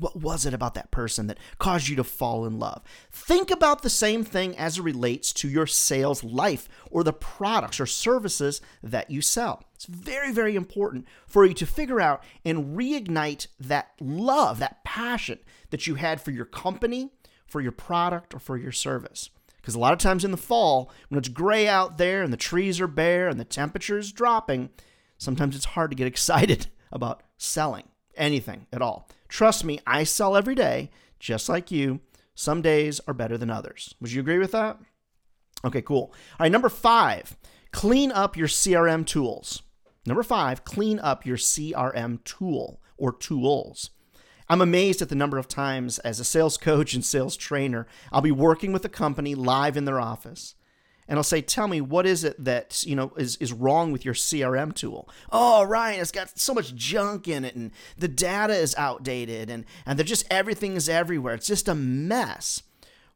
What 0.00 0.16
was 0.16 0.46
it 0.46 0.54
about 0.54 0.72
that 0.74 0.90
person 0.90 1.26
that 1.26 1.38
caused 1.58 1.88
you 1.88 1.96
to 1.96 2.04
fall 2.04 2.46
in 2.46 2.58
love? 2.58 2.82
Think 3.12 3.50
about 3.50 3.82
the 3.82 3.90
same 3.90 4.24
thing 4.24 4.56
as 4.56 4.78
it 4.78 4.82
relates 4.82 5.30
to 5.34 5.48
your 5.48 5.66
sales 5.66 6.24
life 6.24 6.68
or 6.90 7.04
the 7.04 7.12
products 7.12 7.78
or 7.78 7.86
services 7.86 8.62
that 8.82 9.10
you 9.10 9.20
sell. 9.20 9.62
It's 9.74 9.84
very, 9.84 10.32
very 10.32 10.56
important 10.56 11.06
for 11.26 11.44
you 11.44 11.52
to 11.52 11.66
figure 11.66 12.00
out 12.00 12.22
and 12.46 12.78
reignite 12.78 13.46
that 13.58 13.90
love, 14.00 14.58
that 14.58 14.84
passion 14.84 15.38
that 15.68 15.86
you 15.86 15.96
had 15.96 16.20
for 16.20 16.30
your 16.30 16.46
company, 16.46 17.10
for 17.46 17.60
your 17.60 17.72
product, 17.72 18.34
or 18.34 18.38
for 18.38 18.56
your 18.56 18.72
service. 18.72 19.28
Because 19.56 19.74
a 19.74 19.78
lot 19.78 19.92
of 19.92 19.98
times 19.98 20.24
in 20.24 20.30
the 20.30 20.38
fall, 20.38 20.90
when 21.10 21.18
it's 21.18 21.28
gray 21.28 21.68
out 21.68 21.98
there 21.98 22.22
and 22.22 22.32
the 22.32 22.38
trees 22.38 22.80
are 22.80 22.86
bare 22.86 23.28
and 23.28 23.38
the 23.38 23.44
temperature 23.44 23.98
is 23.98 24.12
dropping, 24.12 24.70
sometimes 25.18 25.54
it's 25.54 25.66
hard 25.66 25.90
to 25.90 25.96
get 25.96 26.06
excited 26.08 26.68
about 26.90 27.22
selling 27.36 27.84
anything 28.16 28.66
at 28.72 28.80
all. 28.80 29.08
Trust 29.30 29.64
me, 29.64 29.78
I 29.86 30.04
sell 30.04 30.36
every 30.36 30.56
day, 30.56 30.90
just 31.20 31.48
like 31.48 31.70
you. 31.70 32.00
Some 32.34 32.60
days 32.60 33.00
are 33.06 33.14
better 33.14 33.38
than 33.38 33.48
others. 33.48 33.94
Would 34.00 34.12
you 34.12 34.20
agree 34.20 34.38
with 34.38 34.52
that? 34.52 34.78
Okay, 35.64 35.82
cool. 35.82 36.12
All 36.12 36.40
right, 36.40 36.52
number 36.52 36.68
five, 36.68 37.36
clean 37.70 38.10
up 38.10 38.36
your 38.36 38.48
CRM 38.48 39.06
tools. 39.06 39.62
Number 40.04 40.24
five, 40.24 40.64
clean 40.64 40.98
up 40.98 41.24
your 41.24 41.36
CRM 41.36 42.24
tool 42.24 42.82
or 42.96 43.12
tools. 43.12 43.90
I'm 44.48 44.60
amazed 44.60 45.00
at 45.00 45.10
the 45.10 45.14
number 45.14 45.38
of 45.38 45.46
times 45.46 46.00
as 46.00 46.18
a 46.18 46.24
sales 46.24 46.58
coach 46.58 46.92
and 46.92 47.04
sales 47.04 47.36
trainer, 47.36 47.86
I'll 48.10 48.20
be 48.20 48.32
working 48.32 48.72
with 48.72 48.84
a 48.84 48.88
company 48.88 49.36
live 49.36 49.76
in 49.76 49.84
their 49.84 50.00
office. 50.00 50.56
And 51.10 51.18
I'll 51.18 51.24
say, 51.24 51.42
tell 51.42 51.66
me, 51.66 51.80
what 51.80 52.06
is 52.06 52.22
it 52.22 52.42
that, 52.44 52.84
you 52.86 52.94
know, 52.94 53.12
is, 53.16 53.34
is 53.38 53.52
wrong 53.52 53.90
with 53.90 54.04
your 54.04 54.14
CRM 54.14 54.72
tool? 54.72 55.08
Oh, 55.32 55.64
Ryan, 55.64 56.00
it's 56.00 56.12
got 56.12 56.38
so 56.38 56.54
much 56.54 56.72
junk 56.76 57.26
in 57.26 57.44
it 57.44 57.56
and 57.56 57.72
the 57.98 58.06
data 58.06 58.54
is 58.54 58.76
outdated 58.76 59.50
and, 59.50 59.64
and 59.84 59.98
they're 59.98 60.06
just 60.06 60.24
everything 60.30 60.76
is 60.76 60.88
everywhere. 60.88 61.34
It's 61.34 61.48
just 61.48 61.66
a 61.66 61.74
mess. 61.74 62.62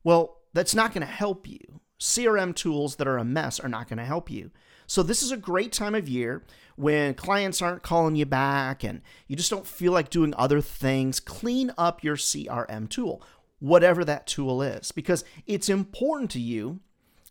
Well, 0.02 0.40
that's 0.52 0.74
not 0.74 0.92
going 0.92 1.06
to 1.06 1.12
help 1.12 1.46
you. 1.46 1.60
CRM 2.00 2.52
tools 2.56 2.96
that 2.96 3.06
are 3.06 3.16
a 3.16 3.24
mess 3.24 3.60
are 3.60 3.68
not 3.68 3.88
going 3.88 3.98
to 3.98 4.04
help 4.04 4.28
you. 4.28 4.50
So 4.88 5.04
this 5.04 5.22
is 5.22 5.30
a 5.30 5.36
great 5.36 5.70
time 5.70 5.94
of 5.94 6.08
year 6.08 6.42
when 6.74 7.14
clients 7.14 7.62
aren't 7.62 7.84
calling 7.84 8.16
you 8.16 8.26
back 8.26 8.82
and 8.82 9.02
you 9.28 9.36
just 9.36 9.50
don't 9.52 9.68
feel 9.68 9.92
like 9.92 10.10
doing 10.10 10.34
other 10.36 10.60
things. 10.60 11.20
Clean 11.20 11.72
up 11.78 12.02
your 12.02 12.16
CRM 12.16 12.88
tool, 12.88 13.22
whatever 13.60 14.04
that 14.04 14.26
tool 14.26 14.62
is, 14.62 14.90
because 14.90 15.24
it's 15.46 15.68
important 15.68 16.32
to 16.32 16.40
you 16.40 16.80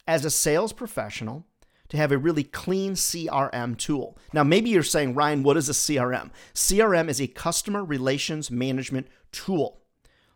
as 0.07 0.25
a 0.25 0.29
sales 0.29 0.73
professional 0.73 1.45
to 1.89 1.97
have 1.97 2.11
a 2.11 2.17
really 2.17 2.43
clean 2.43 2.93
CRM 2.93 3.77
tool. 3.77 4.17
Now, 4.33 4.43
maybe 4.43 4.69
you're 4.69 4.83
saying, 4.83 5.13
Ryan, 5.13 5.43
what 5.43 5.57
is 5.57 5.69
a 5.69 5.73
CRM? 5.73 6.31
CRM 6.53 7.07
is 7.07 7.21
a 7.21 7.27
customer 7.27 7.83
relations 7.83 8.49
management 8.49 9.07
tool. 9.31 9.79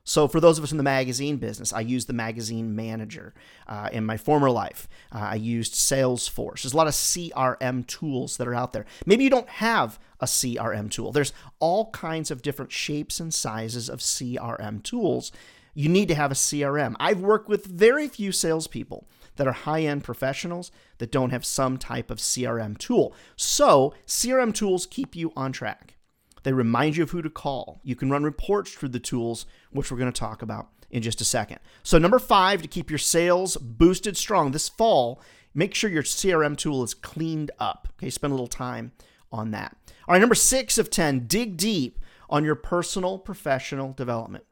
So, 0.04 0.30
for 0.30 0.40
those 0.40 0.58
of 0.58 0.64
us 0.64 0.72
in 0.72 0.78
the 0.78 0.84
magazine 0.84 1.36
business, 1.36 1.74
I 1.74 1.82
used 1.82 2.08
the 2.08 2.14
magazine 2.14 2.76
manager. 2.76 3.34
Uh, 3.68 3.90
in 3.92 4.06
my 4.06 4.16
former 4.16 4.50
life, 4.50 4.88
uh, 5.12 5.18
I 5.18 5.36
used 5.36 5.74
Salesforce. 5.74 6.62
There's 6.62 6.74
a 6.74 6.78
lot 6.78 6.88
of 6.88 6.94
CRM 6.94 7.86
tools 7.88 8.38
that 8.38 8.48
are 8.48 8.56
out 8.56 8.72
there. 8.72 8.86
Maybe 9.06 9.26
you 9.26 9.30
don't 9.30 9.50
have 9.50 10.00
a 10.22 10.26
CRM 10.26 10.90
tool. 10.90 11.12
There's 11.12 11.34
all 11.60 11.92
kinds 11.92 12.32
of 12.32 12.42
different 12.42 12.72
shapes 12.72 13.20
and 13.20 13.34
sizes 13.34 13.90
of 13.90 14.00
CRM 14.00 14.82
tools. 14.82 15.34
You 15.74 15.90
need 15.90 16.08
to 16.08 16.16
have 16.16 16.32
a 16.32 16.36
CRM. 16.36 16.96
I've 17.00 17.20
worked 17.20 17.50
with 17.50 17.66
very 17.66 18.08
few 18.08 18.32
salespeople 18.32 19.08
that 19.38 19.48
are 19.48 19.54
high 19.54 19.82
end 19.82 20.04
professionals 20.04 20.72
that 20.98 21.12
don't 21.12 21.32
have 21.32 21.46
some 21.46 21.78
type 21.78 22.12
of 22.12 22.18
CRM 22.18 22.78
tool. 22.78 23.14
So, 23.36 23.94
CRM 24.06 24.54
tools 24.54 24.86
keep 24.86 25.16
you 25.16 25.32
on 25.36 25.52
track. 25.52 25.96
They 26.44 26.54
remind 26.54 26.96
you 26.96 27.04
of 27.04 27.12
who 27.12 27.22
to 27.22 27.30
call. 27.30 27.82
You 27.84 27.96
can 27.96 28.10
run 28.10 28.24
reports 28.24 28.72
through 28.72 28.90
the 28.90 29.00
tools, 29.00 29.46
which 29.72 29.92
we're 29.92 29.98
going 29.98 30.12
to 30.12 30.20
talk 30.20 30.42
about 30.42 30.70
in 30.90 31.02
just 31.02 31.22
a 31.22 31.26
second. 31.26 31.60
So, 31.84 31.98
number 31.98 32.20
five, 32.20 32.62
to 32.62 32.68
keep 32.68 32.90
your 32.90 33.00
sales 33.00 33.58
boosted 33.58 34.18
strong 34.18 34.52
this 34.52 34.70
fall, 34.70 35.22
make 35.54 35.74
sure 35.76 35.90
your 35.90 36.04
CRM 36.04 36.58
tool 36.58 36.84
is 36.84 36.94
cleaned 36.94 37.52
up. 37.60 37.90
Okay, 37.98 38.10
spend 38.10 38.32
a 38.32 38.36
little 38.36 38.48
time 38.48 38.92
on 39.32 39.52
that. 39.52 39.76
All 40.08 40.14
right, 40.14 40.20
number 40.20 40.36
six 40.36 40.78
of 40.78 40.90
10, 40.90 41.28
dig 41.28 41.58
deep 41.58 42.00
on 42.30 42.46
your 42.46 42.56
personal 42.56 43.18
professional 43.20 43.94
development. 43.94 44.46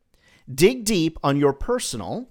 Dig 0.54 0.84
deep 0.86 1.18
on 1.24 1.38
your 1.38 1.54
personal 1.54 2.30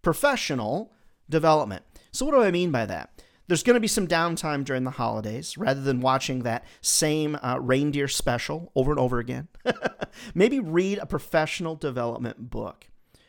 professional 0.00 0.91
development. 1.28 1.84
So, 2.10 2.26
what 2.26 2.32
do 2.32 2.42
I 2.42 2.50
mean 2.50 2.70
by 2.70 2.86
that? 2.86 3.22
There's 3.48 3.62
going 3.62 3.74
to 3.74 3.80
be 3.80 3.88
some 3.88 4.06
downtime 4.06 4.64
during 4.64 4.84
the 4.84 4.90
holidays 4.90 5.58
rather 5.58 5.80
than 5.80 6.00
watching 6.00 6.42
that 6.42 6.64
same 6.80 7.36
uh, 7.42 7.58
reindeer 7.60 8.08
special 8.08 8.70
over 8.74 8.92
and 8.92 9.00
over 9.00 9.18
again. 9.18 9.48
Maybe 10.34 10.60
read 10.60 10.98
a 10.98 11.06
professional 11.06 11.74
development 11.74 12.50
book. 12.50 12.86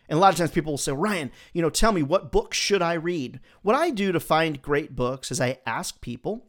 And 0.07 0.17
a 0.17 0.21
lot 0.21 0.33
of 0.33 0.37
times 0.37 0.51
people 0.51 0.73
will 0.73 0.77
say, 0.77 0.91
Ryan, 0.91 1.31
you 1.53 1.61
know, 1.61 1.69
tell 1.69 1.91
me 1.91 2.03
what 2.03 2.31
books 2.31 2.57
should 2.57 2.81
I 2.81 2.93
read? 2.93 3.39
What 3.63 3.75
I 3.75 3.89
do 3.89 4.11
to 4.11 4.19
find 4.19 4.61
great 4.61 4.95
books 4.95 5.31
is 5.31 5.41
I 5.41 5.59
ask 5.65 5.99
people 6.01 6.45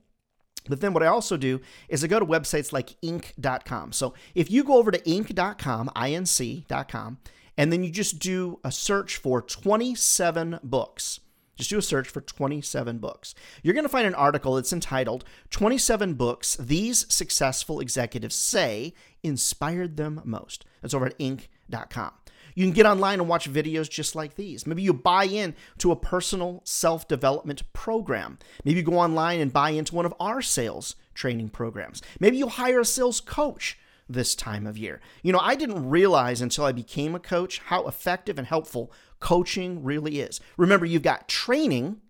but 0.69 0.81
then 0.81 0.95
what 0.95 1.03
I 1.03 1.07
also 1.07 1.37
do 1.37 1.61
is 1.89 2.03
I 2.03 2.07
go 2.07 2.19
to 2.19 2.27
websites 2.27 2.73
like 2.73 3.01
Inc.com. 3.03 3.93
So 3.93 4.15
if 4.35 4.51
you 4.51 4.65
go 4.65 4.79
over 4.79 4.91
to 4.91 4.99
Inc.com, 4.99 5.91
I-N-C.com, 5.95 7.19
and 7.57 7.73
then 7.73 7.85
you 7.85 7.91
just 7.91 8.19
do 8.19 8.61
a 8.65 8.73
search 8.73 9.17
for 9.17 9.43
27 9.43 10.61
books. 10.63 11.21
Just 11.57 11.71
do 11.71 11.79
a 11.79 11.83
search 11.83 12.09
for 12.09 12.21
27 12.21 12.99
books. 12.99 13.35
You're 13.63 13.75
going 13.75 13.85
to 13.85 13.89
find 13.89 14.07
an 14.07 14.15
article 14.15 14.55
that's 14.55 14.73
entitled 14.73 15.25
27 15.51 16.15
Books 16.15 16.57
These 16.57 17.13
Successful 17.13 17.81
Executives 17.81 18.35
Say 18.35 18.95
Inspired 19.23 19.97
Them 19.97 20.21
Most. 20.25 20.65
That's 20.83 20.95
over 20.95 21.07
at 21.07 21.19
Inc.com. 21.19 22.13
You 22.55 22.65
can 22.65 22.73
get 22.73 22.87
online 22.87 23.19
and 23.19 23.29
watch 23.29 23.51
videos 23.53 23.91
just 23.91 24.15
like 24.15 24.37
these. 24.37 24.67
Maybe 24.67 24.83
you 24.83 24.93
buy 24.93 25.25
in 25.25 25.55
to 25.79 25.91
a 25.91 25.97
personal 25.97 26.61
self 26.65 27.09
development 27.09 27.63
program. 27.73 28.39
Maybe 28.65 28.79
you 28.79 28.87
go 28.87 28.99
online 28.99 29.41
and 29.41 29.53
buy 29.53 29.71
into 29.71 29.95
one 29.95 30.07
of 30.07 30.15
our 30.21 30.41
sales 30.41 30.95
training 31.15 31.49
programs. 31.49 32.01
Maybe 32.21 32.37
you'll 32.37 32.51
hire 32.51 32.81
a 32.81 32.85
sales 32.85 33.21
coach 33.21 33.79
this 34.09 34.35
time 34.35 34.67
of 34.67 34.79
year. 34.79 35.01
You 35.23 35.33
know, 35.33 35.41
I 35.41 35.55
didn't 35.55 35.89
realize 35.89 36.41
until 36.41 36.65
I 36.65 36.73
became 36.73 37.15
a 37.15 37.21
coach 37.21 37.59
how 37.67 37.87
effective 37.87 38.39
and 38.39 38.47
helpful 38.47 38.93
coaching 39.21 39.83
really 39.83 40.21
is. 40.21 40.41
Remember, 40.57 40.85
you've 40.87 41.03
got 41.03 41.29
training 41.29 42.01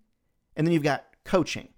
and 0.57 0.67
then 0.67 0.73
you've 0.73 0.83
got 0.83 1.07
coaching. 1.25 1.69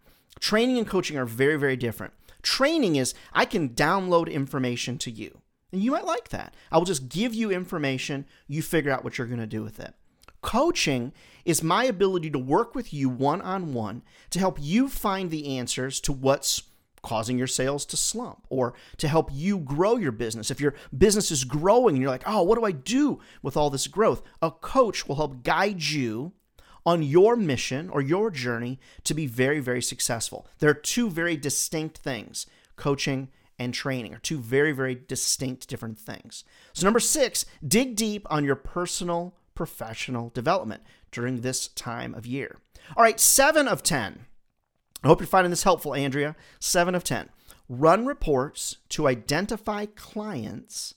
Training 0.40 0.78
and 0.78 0.86
coaching 0.86 1.16
are 1.16 1.26
very, 1.26 1.56
very 1.56 1.76
different. 1.76 2.12
Training 2.42 2.96
is 2.96 3.14
I 3.32 3.44
can 3.44 3.70
download 3.70 4.30
information 4.30 4.98
to 4.98 5.10
you. 5.10 5.40
And 5.72 5.82
you 5.82 5.90
might 5.90 6.04
like 6.04 6.28
that. 6.28 6.54
I 6.70 6.78
will 6.78 6.84
just 6.84 7.08
give 7.08 7.34
you 7.34 7.50
information, 7.50 8.26
you 8.46 8.62
figure 8.62 8.92
out 8.92 9.04
what 9.04 9.18
you're 9.18 9.26
going 9.26 9.40
to 9.40 9.46
do 9.46 9.62
with 9.62 9.80
it. 9.80 9.94
Coaching 10.42 11.12
is 11.44 11.62
my 11.62 11.84
ability 11.84 12.30
to 12.30 12.38
work 12.38 12.74
with 12.74 12.94
you 12.94 13.08
one 13.08 13.42
on 13.42 13.72
one 13.72 14.02
to 14.30 14.38
help 14.38 14.58
you 14.60 14.88
find 14.88 15.30
the 15.30 15.58
answers 15.58 16.00
to 16.00 16.12
what's 16.12 16.62
causing 17.06 17.38
your 17.38 17.46
sales 17.46 17.86
to 17.86 17.96
slump 17.96 18.44
or 18.50 18.74
to 18.96 19.06
help 19.06 19.30
you 19.32 19.58
grow 19.58 19.96
your 19.96 20.10
business. 20.10 20.50
If 20.50 20.60
your 20.60 20.74
business 20.96 21.30
is 21.30 21.44
growing 21.44 21.94
and 21.94 22.02
you're 22.02 22.10
like, 22.10 22.24
oh, 22.26 22.42
what 22.42 22.58
do 22.58 22.64
I 22.64 22.72
do 22.72 23.20
with 23.42 23.56
all 23.56 23.70
this 23.70 23.86
growth? 23.86 24.22
A 24.42 24.50
coach 24.50 25.06
will 25.06 25.14
help 25.14 25.44
guide 25.44 25.82
you 25.84 26.32
on 26.84 27.04
your 27.04 27.36
mission 27.36 27.88
or 27.90 28.00
your 28.02 28.30
journey 28.30 28.80
to 29.04 29.14
be 29.14 29.26
very, 29.26 29.60
very 29.60 29.80
successful. 29.80 30.48
There 30.58 30.68
are 30.68 30.74
two 30.74 31.08
very 31.08 31.36
distinct 31.36 31.98
things 31.98 32.46
coaching 32.74 33.28
and 33.58 33.72
training 33.72 34.12
are 34.12 34.18
two 34.18 34.38
very, 34.38 34.72
very 34.72 34.94
distinct 34.94 35.68
different 35.68 35.98
things. 35.98 36.44
So, 36.74 36.86
number 36.86 37.00
six, 37.00 37.46
dig 37.66 37.96
deep 37.96 38.26
on 38.28 38.44
your 38.44 38.56
personal 38.56 39.34
professional 39.54 40.28
development 40.30 40.82
during 41.10 41.40
this 41.40 41.68
time 41.68 42.14
of 42.14 42.26
year. 42.26 42.58
All 42.96 43.02
right, 43.02 43.18
seven 43.18 43.66
of 43.66 43.82
10 43.82 44.26
I 45.02 45.08
hope 45.08 45.20
you're 45.20 45.26
finding 45.26 45.50
this 45.50 45.62
helpful, 45.62 45.94
Andrea. 45.94 46.36
Seven 46.58 46.94
of 46.94 47.04
10. 47.04 47.28
Run 47.68 48.06
reports 48.06 48.76
to 48.90 49.08
identify 49.08 49.86
clients 49.86 50.94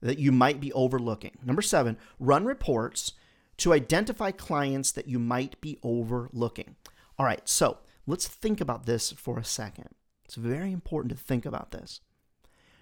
that 0.00 0.18
you 0.18 0.32
might 0.32 0.60
be 0.60 0.72
overlooking. 0.72 1.38
Number 1.44 1.62
seven, 1.62 1.96
run 2.18 2.44
reports 2.44 3.12
to 3.58 3.72
identify 3.72 4.30
clients 4.30 4.90
that 4.92 5.08
you 5.08 5.18
might 5.18 5.60
be 5.60 5.78
overlooking. 5.82 6.76
All 7.18 7.24
right, 7.24 7.48
so 7.48 7.78
let's 8.06 8.26
think 8.26 8.60
about 8.60 8.84
this 8.84 9.12
for 9.12 9.38
a 9.38 9.44
second. 9.44 9.90
It's 10.24 10.34
very 10.34 10.72
important 10.72 11.12
to 11.12 11.24
think 11.24 11.46
about 11.46 11.70
this. 11.70 12.00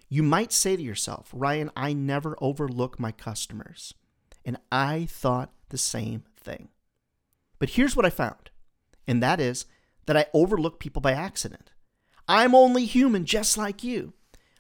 You 0.09 0.23
might 0.23 0.53
say 0.53 0.77
to 0.77 0.83
yourself, 0.83 1.31
Ryan, 1.33 1.71
I 1.77 1.93
never 1.93 2.37
overlook 2.41 2.99
my 2.99 3.13
customers. 3.13 3.95
And 4.45 4.57
I 4.73 5.07
thought 5.09 5.53
the 5.69 5.79
same 5.79 6.25
thing. 6.37 6.69
But 7.59 7.71
here's 7.71 7.95
what 7.95 8.07
I 8.07 8.11
found, 8.11 8.51
and 9.07 9.23
that 9.23 9.39
is 9.39 9.67
that 10.07 10.17
I 10.17 10.27
overlook 10.33 10.79
people 10.81 11.01
by 11.01 11.13
accident. 11.13 11.71
I'm 12.29 12.55
only 12.55 12.85
human 12.85 13.25
just 13.25 13.59
like 13.59 13.83
you. 13.83 14.13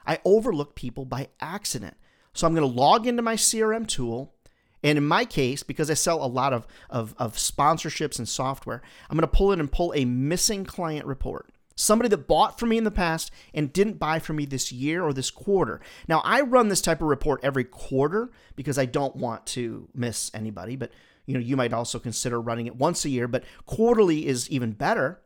I 0.07 0.19
overlook 0.25 0.75
people 0.75 1.05
by 1.05 1.29
accident. 1.41 1.97
So 2.33 2.47
I'm 2.47 2.55
going 2.55 2.69
to 2.69 2.81
log 2.81 3.07
into 3.07 3.23
my 3.23 3.37
CRM 3.37 3.87
tool. 3.87 4.35
And 4.83 4.97
in 4.97 5.07
my 5.07 5.25
case, 5.25 5.63
because 5.63 5.91
I 5.91 5.95
sell 5.95 6.25
a 6.25 6.27
lot 6.27 6.53
of, 6.53 6.67
of, 6.89 7.15
of 7.19 7.35
sponsorships 7.35 8.19
and 8.19 8.29
software, 8.29 8.83
I'm 9.09 9.17
going 9.17 9.29
to 9.29 9.37
pull 9.37 9.53
in 9.53 9.61
and 9.61 9.71
pull 9.71 9.93
a 9.95 10.05
missing 10.05 10.65
client 10.65 11.07
report. 11.07 11.51
Somebody 11.77 12.09
that 12.09 12.29
bought 12.29 12.59
from 12.59 12.71
me 12.71 12.79
in 12.79 12.85
the 12.85 12.91
past 12.91 13.31
and 13.55 13.73
didn't 13.73 13.99
buy 13.99 14.19
from 14.19 14.37
me 14.37 14.47
this 14.47 14.73
year 14.73 15.03
or 15.03 15.13
this 15.13 15.31
quarter. 15.31 15.81
Now, 16.09 16.21
I 16.25 16.41
run 16.43 16.69
this 16.69 16.83
type 16.83 17.01
of 17.01 17.09
report 17.09 17.41
every 17.43 17.65
quarter 17.65 18.31
because 18.57 18.79
I 18.79 18.85
don't 18.85 19.17
want 19.17 19.47
to 19.47 19.89
miss 19.95 20.31
anybody, 20.35 20.77
but 20.77 20.91
you 21.27 21.35
know, 21.35 21.41
you 21.41 21.57
might 21.57 21.73
also 21.73 21.99
consider 21.99 22.41
running 22.41 22.67
it 22.67 22.77
once 22.77 23.05
a 23.05 23.11
year, 23.11 23.29
but 23.29 23.45
quarterly 23.65 24.27
is 24.27 24.51
even 24.51 24.73
better 24.73 25.21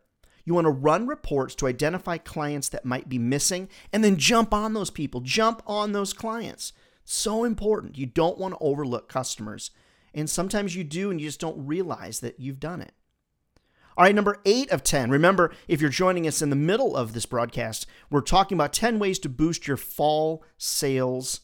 you 0.45 0.55
want 0.55 0.67
to 0.67 0.71
run 0.71 1.07
reports 1.07 1.55
to 1.57 1.67
identify 1.67 2.19
clients 2.19 2.69
that 2.69 2.85
might 2.85 3.09
be 3.09 3.19
missing 3.19 3.69
and 3.93 4.05
then 4.05 4.17
jump 4.17 4.53
on 4.53 4.75
those 4.75 4.91
people, 4.91 5.21
jump 5.21 5.63
on 5.67 5.93
those 5.93 6.13
clients. 6.13 6.73
So 7.05 7.45
important. 7.45 7.99
You 7.99 8.07
don't 8.07 8.39
want 8.39 8.55
to 8.55 8.61
overlook 8.61 9.09
customers. 9.09 9.71
And 10.15 10.31
sometimes 10.31 10.77
you 10.77 10.85
do, 10.85 11.11
and 11.11 11.21
you 11.21 11.27
just 11.27 11.41
don't 11.41 11.67
realize 11.67 12.21
that 12.21 12.39
you've 12.39 12.61
done 12.61 12.81
it. 12.81 12.93
All 13.97 14.05
right, 14.05 14.15
number 14.15 14.41
eight 14.45 14.71
of 14.71 14.83
10. 14.83 15.11
Remember, 15.11 15.53
if 15.69 15.81
you're 15.81 15.91
joining 15.91 16.27
us 16.27 16.43
in 16.43 16.51
the 16.51 16.57
middle 16.57 16.97
of 16.97 17.13
this 17.13 17.27
broadcast, 17.27 17.87
we're 18.11 18.23
talking 18.23 18.57
about 18.57 18.73
10 18.73 18.99
ways 18.99 19.19
to 19.21 19.29
boost 19.29 19.69
your 19.69 19.77
fall 19.77 20.45
sales 20.59 21.41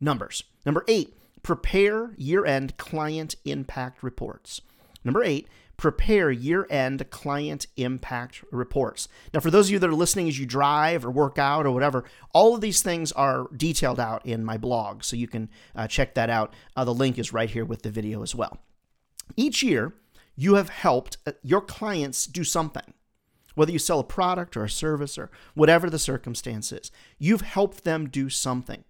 numbers. 0.00 0.44
Number 0.64 0.84
eight, 0.86 1.16
prepare 1.42 2.14
year 2.16 2.44
end 2.44 2.76
client 2.76 3.34
impact 3.44 4.02
reports. 4.02 4.60
Number 5.04 5.24
eight, 5.24 5.48
prepare 5.82 6.30
year 6.30 6.64
end 6.70 7.10
client 7.10 7.66
impact 7.76 8.44
reports. 8.52 9.08
Now, 9.34 9.40
for 9.40 9.50
those 9.50 9.66
of 9.66 9.72
you 9.72 9.78
that 9.80 9.90
are 9.90 9.94
listening 9.94 10.28
as 10.28 10.38
you 10.38 10.46
drive 10.46 11.04
or 11.04 11.10
work 11.10 11.40
out 11.40 11.66
or 11.66 11.72
whatever, 11.72 12.04
all 12.32 12.54
of 12.54 12.60
these 12.60 12.82
things 12.82 13.10
are 13.10 13.48
detailed 13.56 13.98
out 13.98 14.24
in 14.24 14.44
my 14.44 14.56
blog, 14.56 15.02
so 15.02 15.16
you 15.16 15.26
can 15.26 15.48
uh, 15.74 15.88
check 15.88 16.14
that 16.14 16.30
out. 16.30 16.54
Uh, 16.76 16.84
the 16.84 16.94
link 16.94 17.18
is 17.18 17.32
right 17.32 17.50
here 17.50 17.64
with 17.64 17.82
the 17.82 17.90
video 17.90 18.22
as 18.22 18.32
well. 18.32 18.58
Each 19.34 19.60
year, 19.64 19.92
you 20.36 20.54
have 20.54 20.68
helped 20.68 21.16
uh, 21.26 21.32
your 21.42 21.60
clients 21.60 22.28
do 22.28 22.44
something. 22.44 22.94
Whether 23.56 23.72
you 23.72 23.80
sell 23.80 23.98
a 23.98 24.04
product 24.04 24.56
or 24.56 24.62
a 24.62 24.70
service 24.70 25.18
or 25.18 25.32
whatever 25.54 25.90
the 25.90 25.98
circumstance 25.98 26.70
is, 26.70 26.92
you've 27.18 27.40
helped 27.40 27.82
them 27.82 28.08
do 28.08 28.30
something. 28.30 28.84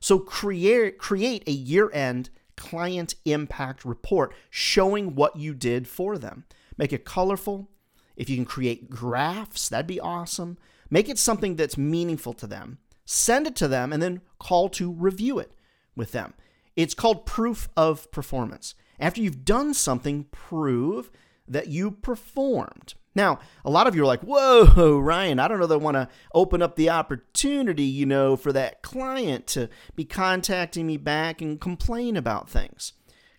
So 0.00 0.18
create 0.18 0.98
create 0.98 1.44
a 1.46 1.52
year-end 1.52 2.30
client 2.56 3.14
impact 3.24 3.84
report 3.84 4.34
showing 4.50 5.14
what 5.14 5.36
you 5.36 5.54
did 5.54 5.88
for 5.88 6.18
them. 6.18 6.44
Make 6.76 6.92
it 6.92 7.04
colorful. 7.04 7.70
If 8.16 8.28
you 8.28 8.36
can 8.36 8.44
create 8.44 8.90
graphs, 8.90 9.68
that'd 9.68 9.86
be 9.86 10.00
awesome. 10.00 10.58
Make 10.90 11.08
it 11.08 11.18
something 11.18 11.56
that's 11.56 11.78
meaningful 11.78 12.34
to 12.34 12.46
them. 12.46 12.78
Send 13.04 13.46
it 13.46 13.56
to 13.56 13.68
them 13.68 13.92
and 13.92 14.02
then 14.02 14.20
call 14.38 14.68
to 14.70 14.92
review 14.92 15.38
it 15.38 15.52
with 15.96 16.12
them. 16.12 16.34
It's 16.76 16.94
called 16.94 17.26
proof 17.26 17.68
of 17.76 18.10
performance. 18.10 18.74
After 18.98 19.20
you've 19.20 19.44
done 19.44 19.74
something, 19.74 20.24
prove 20.30 21.10
that 21.48 21.68
you 21.68 21.90
performed. 21.90 22.94
Now, 23.14 23.40
a 23.64 23.70
lot 23.70 23.86
of 23.86 23.94
you 23.94 24.02
are 24.02 24.06
like, 24.06 24.22
whoa, 24.22 24.98
Ryan, 25.00 25.38
I 25.38 25.48
don't 25.48 25.60
know 25.60 25.66
that 25.66 25.74
I 25.74 25.78
want 25.78 25.96
to 25.96 26.08
open 26.34 26.62
up 26.62 26.76
the 26.76 26.90
opportunity, 26.90 27.84
you 27.84 28.06
know, 28.06 28.36
for 28.36 28.52
that 28.52 28.82
client 28.82 29.46
to 29.48 29.68
be 29.94 30.04
contacting 30.04 30.86
me 30.86 30.96
back 30.96 31.42
and 31.42 31.60
complain 31.60 32.16
about 32.16 32.48
things. 32.48 32.92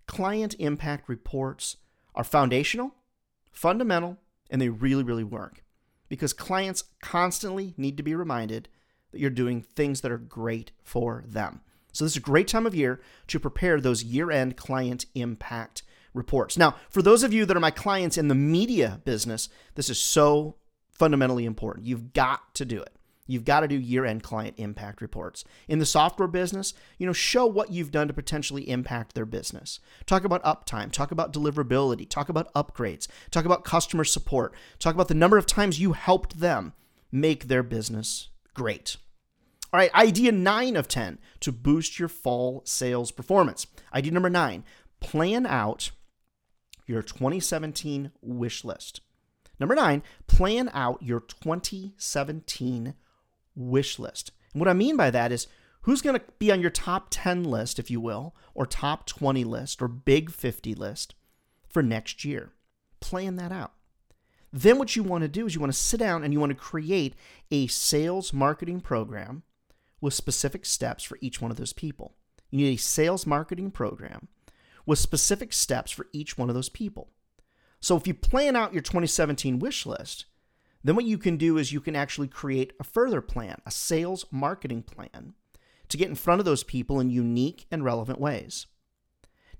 client 0.06 0.56
impact 0.60 1.10
reports 1.10 1.78
are 2.14 2.24
foundational, 2.24 2.94
fundamental, 3.52 4.18
and 4.50 4.62
they 4.62 4.70
really, 4.70 5.04
really 5.04 5.24
work 5.24 5.64
because 6.10 6.34
clients 6.34 6.84
constantly 7.02 7.74
need 7.78 7.98
to 7.98 8.04
be 8.04 8.14
reminded 8.14 8.70
that 9.12 9.20
you're 9.20 9.30
doing 9.30 9.62
things 9.62 10.02
that 10.02 10.12
are 10.12 10.18
great 10.18 10.72
for 10.84 11.24
them. 11.28 11.62
So, 11.92 12.04
this 12.06 12.14
is 12.14 12.18
a 12.18 12.22
great 12.22 12.48
time 12.48 12.66
of 12.66 12.76
year 12.76 13.02
to 13.28 13.40
prepare 13.40 13.80
those 13.80 14.04
year 14.04 14.30
end 14.30 14.58
client 14.58 15.06
impact 15.16 15.84
reports. 16.14 16.58
Now, 16.58 16.76
for 16.90 17.02
those 17.02 17.24
of 17.24 17.34
you 17.34 17.46
that 17.46 17.58
are 17.58 17.62
my 17.62 17.72
clients 17.72 18.18
in 18.18 18.28
the 18.28 18.36
media 18.36 19.02
business, 19.06 19.50
this 19.76 19.90
is 19.90 20.00
so 20.00 20.56
fundamentally 20.92 21.46
important. 21.46 21.86
You've 21.86 22.14
got 22.14 22.54
to 22.56 22.66
do 22.66 22.82
it. 22.82 22.96
You've 23.26 23.46
got 23.46 23.62
to 23.62 23.70
do 23.70 23.80
year 23.80 24.06
end 24.06 24.22
client 24.22 24.56
impact 24.58 25.02
reports. 25.02 25.46
In 25.68 25.80
the 25.80 25.86
software 25.86 26.28
business, 26.28 26.74
you 26.98 27.08
know, 27.08 27.14
show 27.14 27.46
what 27.46 27.72
you've 27.72 27.92
done 27.92 28.08
to 28.10 28.14
potentially 28.14 28.70
impact 28.70 29.16
their 29.16 29.26
business. 29.26 29.80
Talk 30.06 30.26
about 30.26 30.44
uptime, 30.44 30.92
talk 30.92 31.12
about 31.12 31.32
deliverability, 31.32 32.08
talk 32.08 32.28
about 32.28 32.54
upgrades, 32.54 33.08
talk 33.32 33.46
about 33.46 33.64
customer 33.64 34.04
support, 34.04 34.54
talk 34.78 34.94
about 34.94 35.08
the 35.08 35.14
number 35.14 35.38
of 35.38 35.46
times 35.46 35.80
you 35.80 35.94
helped 35.94 36.42
them 36.42 36.74
make 37.12 37.48
their 37.48 37.64
business 37.64 38.30
great. 38.54 38.98
All 39.72 39.80
right, 39.80 39.94
idea 39.96 40.32
nine 40.32 40.76
of 40.76 40.88
10 40.88 41.18
to 41.40 41.52
boost 41.52 41.98
your 41.98 42.10
fall 42.10 42.62
sales 42.66 43.12
performance. 43.12 43.66
Idea 43.94 44.12
number 44.12 44.30
nine 44.30 44.64
plan 45.00 45.46
out 45.46 45.92
your 46.86 47.02
2017 47.02 48.12
wish 48.22 48.64
list. 48.64 49.02
Number 49.60 49.76
nine, 49.76 50.04
plan 50.28 50.70
out 50.74 51.02
your 51.02 51.20
2017 51.22 52.96
wish 53.56 54.00
list. 54.00 54.32
And 54.54 54.60
what 54.60 54.70
I 54.70 54.74
mean 54.74 54.98
by 54.98 55.10
that 55.10 55.32
is 55.32 55.48
who's 55.82 56.02
going 56.02 56.20
to 56.20 56.26
be 56.40 56.52
on 56.52 56.62
your 56.62 56.70
top 56.70 57.08
10 57.10 57.44
list, 57.44 57.80
if 57.80 57.90
you 57.90 58.02
will, 58.02 58.36
or 58.54 58.66
top 58.66 59.06
20 59.06 59.44
list, 59.44 59.82
or 59.82 59.88
big 59.88 60.32
50 60.32 60.74
list 60.76 61.16
for 61.68 61.84
next 61.84 62.26
year. 62.26 62.52
Plan 63.00 63.36
that 63.36 63.52
out. 63.52 63.74
Then, 64.52 64.78
what 64.78 64.96
you 64.96 65.02
want 65.02 65.24
to 65.24 65.28
do 65.28 65.48
is 65.48 65.56
you 65.56 65.62
want 65.62 65.74
to 65.74 65.80
sit 65.80 66.00
down 66.00 66.24
and 66.24 66.32
you 66.32 66.40
want 66.40 66.52
to 66.52 66.56
create 66.56 67.16
a 67.50 67.66
sales 67.68 68.32
marketing 68.32 68.82
program 68.82 69.42
with 70.00 70.14
specific 70.14 70.66
steps 70.66 71.04
for 71.04 71.18
each 71.22 71.42
one 71.42 71.50
of 71.50 71.58
those 71.58 71.74
people. 71.74 72.14
You 72.52 72.60
need 72.60 72.76
a 72.76 72.78
sales 72.78 73.26
marketing 73.26 73.72
program 73.72 74.28
with 74.86 75.00
specific 75.00 75.54
steps 75.54 75.92
for 75.92 76.08
each 76.12 76.38
one 76.38 76.50
of 76.50 76.56
those 76.56 76.70
people. 76.70 77.10
So, 77.80 77.98
if 77.98 78.08
you 78.08 78.14
plan 78.14 78.56
out 78.56 78.74
your 78.74 78.82
2017 78.82 79.60
wish 79.60 79.86
list, 79.86 80.26
then 80.84 80.96
what 80.96 81.06
you 81.06 81.18
can 81.18 81.38
do 81.38 81.58
is 81.58 81.72
you 81.72 81.82
can 81.82 81.96
actually 81.96 82.28
create 82.28 82.74
a 82.80 82.84
further 82.84 83.22
plan, 83.22 83.62
a 83.66 83.72
sales 83.72 84.26
marketing 84.32 84.84
plan 84.84 85.34
to 85.90 85.98
get 85.98 86.10
in 86.10 86.16
front 86.16 86.40
of 86.40 86.46
those 86.46 86.64
people 86.64 87.00
in 87.00 87.10
unique 87.10 87.66
and 87.72 87.84
relevant 87.84 88.20
ways. 88.20 88.68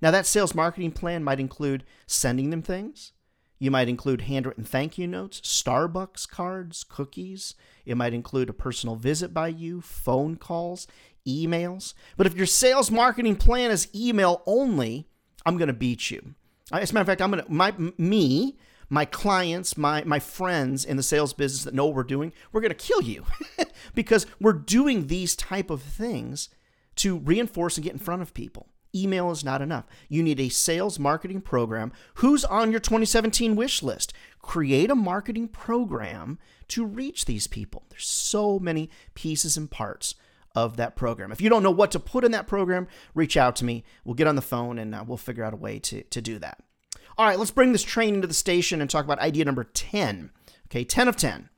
Now, 0.00 0.10
that 0.10 0.26
sales 0.26 0.54
marketing 0.54 0.92
plan 0.92 1.24
might 1.24 1.40
include 1.40 1.84
sending 2.06 2.50
them 2.50 2.62
things. 2.62 3.12
You 3.58 3.70
might 3.70 3.88
include 3.88 4.22
handwritten 4.22 4.64
thank 4.64 4.98
you 4.98 5.06
notes, 5.06 5.40
Starbucks 5.40 6.28
cards, 6.28 6.84
cookies. 6.84 7.54
It 7.86 7.96
might 7.96 8.12
include 8.12 8.50
a 8.50 8.54
personal 8.54 8.96
visit 8.96 9.32
by 9.32 9.48
you, 9.48 9.80
phone 9.80 10.36
calls, 10.36 10.86
emails. 11.26 11.94
But 12.16 12.26
if 12.26 12.34
your 12.34 12.46
sales 12.46 12.90
marketing 12.90 13.36
plan 13.36 13.70
is 13.70 13.88
email 13.94 14.42
only, 14.44 15.08
I'm 15.46 15.56
going 15.56 15.68
to 15.68 15.74
beat 15.74 16.10
you. 16.10 16.34
As 16.72 16.90
a 16.90 16.94
matter 16.94 17.02
of 17.02 17.06
fact, 17.06 17.22
I'm 17.22 17.30
going 17.30 17.44
to, 17.44 17.52
my, 17.52 17.74
me, 17.98 18.56
my 18.88 19.04
clients, 19.04 19.76
my 19.76 20.04
my 20.04 20.18
friends 20.18 20.84
in 20.84 20.96
the 20.96 21.02
sales 21.02 21.32
business 21.32 21.64
that 21.64 21.74
know 21.74 21.86
what 21.86 21.94
we're 21.94 22.04
doing, 22.04 22.32
we're 22.52 22.60
going 22.60 22.70
to 22.70 22.74
kill 22.74 23.02
you 23.02 23.24
because 23.94 24.26
we're 24.40 24.52
doing 24.52 25.06
these 25.06 25.36
type 25.36 25.70
of 25.70 25.82
things 25.82 26.48
to 26.96 27.18
reinforce 27.18 27.76
and 27.76 27.84
get 27.84 27.92
in 27.92 27.98
front 27.98 28.22
of 28.22 28.34
people. 28.34 28.68
Email 28.94 29.32
is 29.32 29.44
not 29.44 29.60
enough. 29.60 29.86
You 30.08 30.22
need 30.22 30.38
a 30.38 30.48
sales 30.48 31.00
marketing 31.00 31.40
program. 31.40 31.92
Who's 32.14 32.44
on 32.44 32.70
your 32.70 32.78
2017 32.78 33.56
wish 33.56 33.82
list? 33.82 34.12
Create 34.40 34.90
a 34.90 34.94
marketing 34.94 35.48
program 35.48 36.38
to 36.68 36.84
reach 36.86 37.24
these 37.24 37.48
people. 37.48 37.82
There's 37.90 38.06
so 38.06 38.60
many 38.60 38.88
pieces 39.14 39.56
and 39.56 39.68
parts 39.68 40.14
of 40.54 40.76
that 40.76 40.96
program. 40.96 41.32
If 41.32 41.40
you 41.40 41.50
don't 41.50 41.62
know 41.62 41.70
what 41.70 41.90
to 41.92 42.00
put 42.00 42.24
in 42.24 42.32
that 42.32 42.46
program, 42.46 42.86
reach 43.14 43.36
out 43.36 43.56
to 43.56 43.64
me. 43.64 43.84
We'll 44.04 44.14
get 44.14 44.26
on 44.26 44.36
the 44.36 44.42
phone 44.42 44.78
and 44.78 44.94
uh, 44.94 45.04
we'll 45.06 45.16
figure 45.16 45.44
out 45.44 45.52
a 45.52 45.56
way 45.56 45.78
to, 45.80 46.02
to 46.02 46.20
do 46.20 46.38
that. 46.38 46.62
All 47.16 47.26
right, 47.26 47.38
let's 47.38 47.50
bring 47.50 47.72
this 47.72 47.82
train 47.82 48.14
into 48.14 48.26
the 48.26 48.34
station 48.34 48.80
and 48.80 48.90
talk 48.90 49.04
about 49.04 49.18
idea 49.18 49.44
number 49.44 49.64
10. 49.64 50.30
Okay, 50.66 50.84
10 50.84 51.08
of 51.08 51.16
10. 51.16 51.48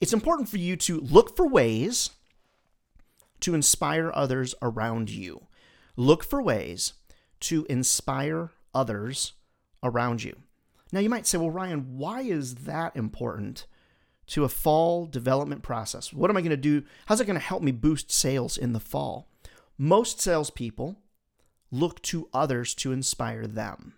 It's 0.00 0.12
important 0.12 0.48
for 0.48 0.58
you 0.58 0.76
to 0.76 1.00
look 1.00 1.36
for 1.36 1.46
ways 1.46 2.10
to 3.40 3.54
inspire 3.54 4.10
others 4.14 4.54
around 4.62 5.10
you. 5.10 5.46
Look 5.96 6.24
for 6.24 6.42
ways 6.42 6.94
to 7.40 7.66
inspire 7.68 8.50
others 8.74 9.34
around 9.82 10.24
you. 10.24 10.36
Now, 10.92 11.00
you 11.00 11.10
might 11.10 11.26
say, 11.26 11.38
well, 11.38 11.50
Ryan, 11.50 11.98
why 11.98 12.22
is 12.22 12.54
that 12.56 12.96
important 12.96 13.66
to 14.28 14.44
a 14.44 14.48
fall 14.48 15.06
development 15.06 15.62
process? 15.62 16.12
What 16.12 16.30
am 16.30 16.36
I 16.36 16.40
going 16.40 16.50
to 16.50 16.56
do? 16.56 16.84
How's 17.06 17.20
it 17.20 17.26
going 17.26 17.38
to 17.38 17.44
help 17.44 17.62
me 17.62 17.72
boost 17.72 18.10
sales 18.10 18.56
in 18.56 18.72
the 18.72 18.80
fall? 18.80 19.28
Most 19.76 20.20
salespeople 20.20 20.96
look 21.70 22.00
to 22.02 22.28
others 22.32 22.74
to 22.76 22.92
inspire 22.92 23.46
them. 23.46 23.94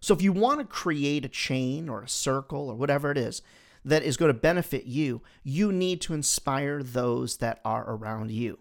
So 0.00 0.14
if 0.14 0.22
you 0.22 0.32
want 0.32 0.60
to 0.60 0.66
create 0.66 1.24
a 1.24 1.28
chain 1.28 1.88
or 1.88 2.02
a 2.02 2.08
circle 2.08 2.68
or 2.68 2.74
whatever 2.74 3.10
it 3.10 3.18
is 3.18 3.42
that 3.84 4.02
is 4.02 4.16
going 4.16 4.32
to 4.32 4.38
benefit 4.38 4.86
you, 4.86 5.22
you 5.42 5.72
need 5.72 6.00
to 6.02 6.14
inspire 6.14 6.82
those 6.82 7.38
that 7.38 7.60
are 7.64 7.88
around 7.88 8.30
you. 8.30 8.58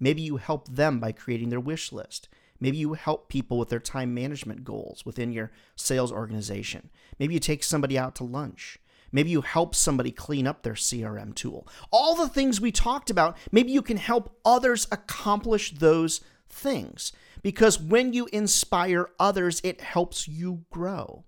Maybe 0.00 0.22
you 0.22 0.36
help 0.36 0.68
them 0.68 1.00
by 1.00 1.12
creating 1.12 1.50
their 1.50 1.60
wish 1.60 1.92
list. 1.92 2.28
Maybe 2.60 2.76
you 2.76 2.94
help 2.94 3.28
people 3.28 3.58
with 3.58 3.68
their 3.68 3.80
time 3.80 4.14
management 4.14 4.64
goals 4.64 5.04
within 5.04 5.32
your 5.32 5.50
sales 5.76 6.12
organization. 6.12 6.90
Maybe 7.18 7.34
you 7.34 7.40
take 7.40 7.62
somebody 7.62 7.98
out 7.98 8.14
to 8.16 8.24
lunch. 8.24 8.78
Maybe 9.12 9.30
you 9.30 9.42
help 9.42 9.74
somebody 9.74 10.10
clean 10.10 10.46
up 10.46 10.62
their 10.62 10.74
CRM 10.74 11.34
tool. 11.34 11.68
All 11.90 12.14
the 12.14 12.28
things 12.28 12.60
we 12.60 12.72
talked 12.72 13.10
about, 13.10 13.36
maybe 13.52 13.72
you 13.72 13.82
can 13.82 13.96
help 13.96 14.36
others 14.44 14.86
accomplish 14.90 15.72
those 15.72 16.20
things 16.48 17.12
because 17.42 17.78
when 17.78 18.12
you 18.12 18.26
inspire 18.32 19.10
others, 19.20 19.60
it 19.62 19.80
helps 19.80 20.26
you 20.26 20.64
grow. 20.70 21.24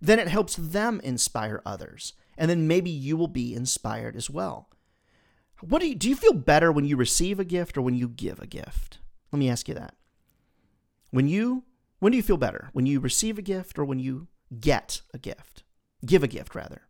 Then 0.00 0.18
it 0.18 0.28
helps 0.28 0.56
them 0.56 1.00
inspire 1.04 1.62
others, 1.64 2.14
and 2.36 2.50
then 2.50 2.66
maybe 2.66 2.90
you 2.90 3.16
will 3.16 3.28
be 3.28 3.54
inspired 3.54 4.16
as 4.16 4.28
well. 4.28 4.68
What 5.60 5.80
do 5.80 5.88
you 5.88 5.94
do 5.94 6.08
you 6.08 6.16
feel 6.16 6.32
better 6.32 6.72
when 6.72 6.84
you 6.84 6.96
receive 6.96 7.38
a 7.38 7.44
gift 7.44 7.78
or 7.78 7.82
when 7.82 7.94
you 7.94 8.08
give 8.08 8.40
a 8.40 8.48
gift? 8.48 8.98
Let 9.30 9.38
me 9.38 9.48
ask 9.48 9.68
you 9.68 9.74
that. 9.74 9.94
When 11.12 11.28
you 11.28 11.62
when 12.00 12.10
do 12.10 12.16
you 12.16 12.22
feel 12.24 12.36
better? 12.36 12.68
When 12.72 12.84
you 12.84 12.98
receive 12.98 13.38
a 13.38 13.42
gift 13.42 13.78
or 13.78 13.84
when 13.84 14.00
you 14.00 14.26
get 14.58 15.02
a 15.14 15.18
gift? 15.18 15.62
Give 16.04 16.24
a 16.24 16.28
gift 16.28 16.56
rather. 16.56 16.82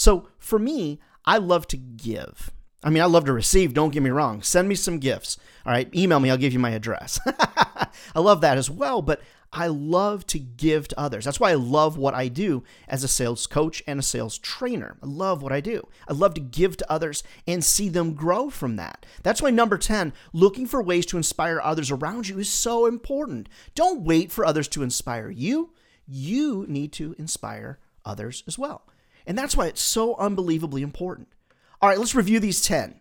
So, 0.00 0.28
for 0.38 0.58
me, 0.58 0.98
I 1.26 1.36
love 1.36 1.68
to 1.68 1.76
give. 1.76 2.50
I 2.82 2.88
mean, 2.88 3.02
I 3.02 3.04
love 3.04 3.26
to 3.26 3.34
receive, 3.34 3.74
don't 3.74 3.90
get 3.90 4.02
me 4.02 4.08
wrong. 4.08 4.40
Send 4.40 4.66
me 4.66 4.74
some 4.74 4.98
gifts. 4.98 5.36
All 5.66 5.72
right, 5.72 5.94
email 5.94 6.20
me, 6.20 6.30
I'll 6.30 6.38
give 6.38 6.54
you 6.54 6.58
my 6.58 6.70
address. 6.70 7.20
I 7.26 8.20
love 8.20 8.40
that 8.40 8.56
as 8.56 8.70
well, 8.70 9.02
but 9.02 9.20
I 9.52 9.66
love 9.66 10.26
to 10.28 10.38
give 10.38 10.88
to 10.88 10.98
others. 10.98 11.26
That's 11.26 11.38
why 11.38 11.50
I 11.50 11.56
love 11.56 11.98
what 11.98 12.14
I 12.14 12.28
do 12.28 12.64
as 12.88 13.04
a 13.04 13.08
sales 13.08 13.46
coach 13.46 13.82
and 13.86 14.00
a 14.00 14.02
sales 14.02 14.38
trainer. 14.38 14.96
I 15.02 15.06
love 15.06 15.42
what 15.42 15.52
I 15.52 15.60
do. 15.60 15.86
I 16.08 16.14
love 16.14 16.32
to 16.32 16.40
give 16.40 16.78
to 16.78 16.90
others 16.90 17.22
and 17.46 17.62
see 17.62 17.90
them 17.90 18.14
grow 18.14 18.48
from 18.48 18.76
that. 18.76 19.04
That's 19.22 19.42
why 19.42 19.50
number 19.50 19.76
10, 19.76 20.14
looking 20.32 20.64
for 20.66 20.82
ways 20.82 21.04
to 21.06 21.18
inspire 21.18 21.60
others 21.62 21.90
around 21.90 22.26
you 22.26 22.38
is 22.38 22.48
so 22.48 22.86
important. 22.86 23.50
Don't 23.74 24.00
wait 24.00 24.32
for 24.32 24.46
others 24.46 24.68
to 24.68 24.82
inspire 24.82 25.28
you. 25.28 25.74
You 26.06 26.64
need 26.68 26.90
to 26.94 27.14
inspire 27.18 27.80
others 28.02 28.42
as 28.46 28.58
well. 28.58 28.86
And 29.30 29.38
that's 29.38 29.56
why 29.56 29.68
it's 29.68 29.80
so 29.80 30.16
unbelievably 30.16 30.82
important. 30.82 31.28
All 31.80 31.88
right, 31.88 32.00
let's 32.00 32.16
review 32.16 32.40
these 32.40 32.62
10. 32.62 33.00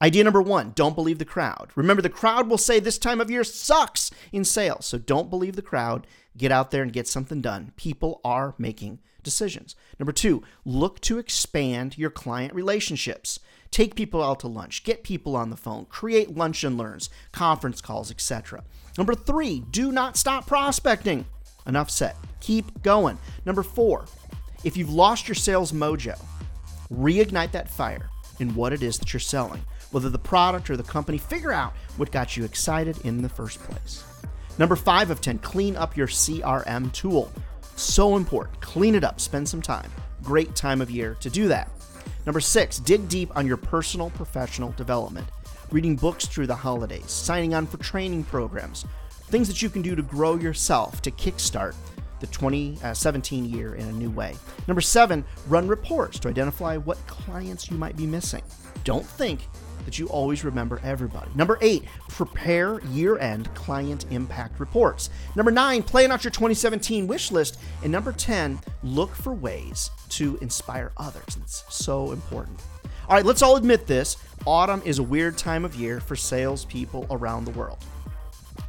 Idea 0.00 0.22
number 0.22 0.40
one 0.40 0.70
don't 0.76 0.94
believe 0.94 1.18
the 1.18 1.24
crowd. 1.24 1.72
Remember, 1.74 2.00
the 2.00 2.08
crowd 2.08 2.48
will 2.48 2.56
say 2.56 2.78
this 2.78 2.98
time 2.98 3.20
of 3.20 3.32
year 3.32 3.42
sucks 3.42 4.12
in 4.30 4.44
sales. 4.44 4.86
So 4.86 4.96
don't 4.96 5.28
believe 5.28 5.56
the 5.56 5.60
crowd. 5.60 6.06
Get 6.36 6.52
out 6.52 6.70
there 6.70 6.84
and 6.84 6.92
get 6.92 7.08
something 7.08 7.40
done. 7.40 7.72
People 7.74 8.20
are 8.24 8.54
making 8.58 9.00
decisions. 9.24 9.74
Number 9.98 10.12
two, 10.12 10.44
look 10.64 11.00
to 11.00 11.18
expand 11.18 11.98
your 11.98 12.10
client 12.10 12.54
relationships. 12.54 13.40
Take 13.72 13.96
people 13.96 14.22
out 14.22 14.38
to 14.40 14.46
lunch, 14.46 14.84
get 14.84 15.02
people 15.02 15.34
on 15.34 15.50
the 15.50 15.56
phone, 15.56 15.86
create 15.86 16.36
lunch 16.36 16.62
and 16.62 16.78
learns, 16.78 17.10
conference 17.32 17.80
calls, 17.80 18.12
etc. 18.12 18.62
Number 18.96 19.16
three, 19.16 19.64
do 19.68 19.90
not 19.90 20.16
stop 20.16 20.46
prospecting. 20.46 21.24
Enough 21.66 21.90
said. 21.90 22.14
Keep 22.40 22.82
going. 22.82 23.18
Number 23.44 23.62
four, 23.62 24.06
if 24.64 24.76
you've 24.76 24.92
lost 24.92 25.28
your 25.28 25.34
sales 25.34 25.72
mojo, 25.72 26.18
reignite 26.92 27.52
that 27.52 27.68
fire 27.68 28.10
in 28.40 28.54
what 28.54 28.72
it 28.72 28.82
is 28.82 28.98
that 28.98 29.12
you're 29.12 29.20
selling, 29.20 29.62
whether 29.90 30.10
the 30.10 30.18
product 30.18 30.70
or 30.70 30.76
the 30.76 30.82
company, 30.82 31.18
figure 31.18 31.52
out 31.52 31.72
what 31.96 32.12
got 32.12 32.36
you 32.36 32.44
excited 32.44 32.98
in 33.04 33.22
the 33.22 33.28
first 33.28 33.58
place. 33.60 34.04
Number 34.58 34.76
five 34.76 35.10
of 35.10 35.20
10, 35.20 35.38
clean 35.38 35.76
up 35.76 35.96
your 35.96 36.06
CRM 36.06 36.92
tool. 36.92 37.30
So 37.76 38.16
important. 38.16 38.60
Clean 38.60 38.94
it 38.94 39.04
up, 39.04 39.20
spend 39.20 39.48
some 39.48 39.62
time. 39.62 39.90
Great 40.22 40.54
time 40.54 40.82
of 40.82 40.90
year 40.90 41.16
to 41.20 41.30
do 41.30 41.48
that. 41.48 41.70
Number 42.26 42.40
six, 42.40 42.78
dig 42.78 43.08
deep 43.08 43.34
on 43.36 43.46
your 43.46 43.56
personal 43.56 44.10
professional 44.10 44.72
development. 44.72 45.26
Reading 45.70 45.96
books 45.96 46.26
through 46.26 46.48
the 46.48 46.54
holidays, 46.54 47.10
signing 47.10 47.54
on 47.54 47.66
for 47.66 47.78
training 47.78 48.24
programs, 48.24 48.84
things 49.28 49.48
that 49.48 49.62
you 49.62 49.70
can 49.70 49.80
do 49.80 49.94
to 49.94 50.02
grow 50.02 50.34
yourself 50.34 51.00
to 51.02 51.10
kickstart 51.10 51.74
the 52.20 52.26
2017 52.28 53.44
uh, 53.44 53.46
year 53.46 53.74
in 53.74 53.88
a 53.88 53.92
new 53.92 54.10
way. 54.10 54.36
Number 54.68 54.80
seven, 54.80 55.24
run 55.48 55.66
reports 55.66 56.18
to 56.20 56.28
identify 56.28 56.76
what 56.76 57.04
clients 57.06 57.70
you 57.70 57.76
might 57.76 57.96
be 57.96 58.06
missing. 58.06 58.42
Don't 58.84 59.04
think 59.04 59.40
that 59.84 59.98
you 59.98 60.06
always 60.08 60.44
remember 60.44 60.80
everybody. 60.84 61.30
Number 61.34 61.58
eight, 61.60 61.84
prepare 62.08 62.80
year 62.90 63.18
end 63.18 63.52
client 63.54 64.06
impact 64.10 64.60
reports. 64.60 65.10
Number 65.36 65.50
nine, 65.50 65.82
plan 65.82 66.12
out 66.12 66.24
your 66.24 66.30
2017 66.30 67.06
wish 67.06 67.30
list. 67.30 67.58
And 67.82 67.90
number 67.90 68.12
10, 68.12 68.60
look 68.82 69.14
for 69.14 69.34
ways 69.34 69.90
to 70.10 70.38
inspire 70.40 70.92
others. 70.96 71.38
It's 71.42 71.64
so 71.68 72.12
important. 72.12 72.60
All 73.08 73.16
right, 73.16 73.24
let's 73.24 73.42
all 73.42 73.56
admit 73.56 73.86
this 73.86 74.16
autumn 74.46 74.82
is 74.84 74.98
a 74.98 75.02
weird 75.02 75.36
time 75.36 75.64
of 75.64 75.74
year 75.74 76.00
for 76.00 76.16
salespeople 76.16 77.06
around 77.10 77.44
the 77.44 77.50
world. 77.52 77.84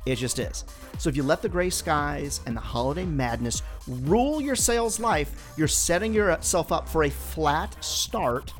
It 0.05 0.15
just 0.15 0.39
is. 0.39 0.65
So 0.97 1.09
if 1.09 1.15
you 1.15 1.23
let 1.23 1.41
the 1.41 1.49
gray 1.49 1.69
skies 1.69 2.41
and 2.45 2.55
the 2.55 2.61
holiday 2.61 3.05
madness 3.05 3.61
rule 3.87 4.41
your 4.41 4.55
sales 4.55 4.99
life, 4.99 5.53
you're 5.57 5.67
setting 5.67 6.13
yourself 6.13 6.71
up 6.71 6.89
for 6.89 7.03
a 7.03 7.09
flat 7.09 7.75
start 7.83 8.53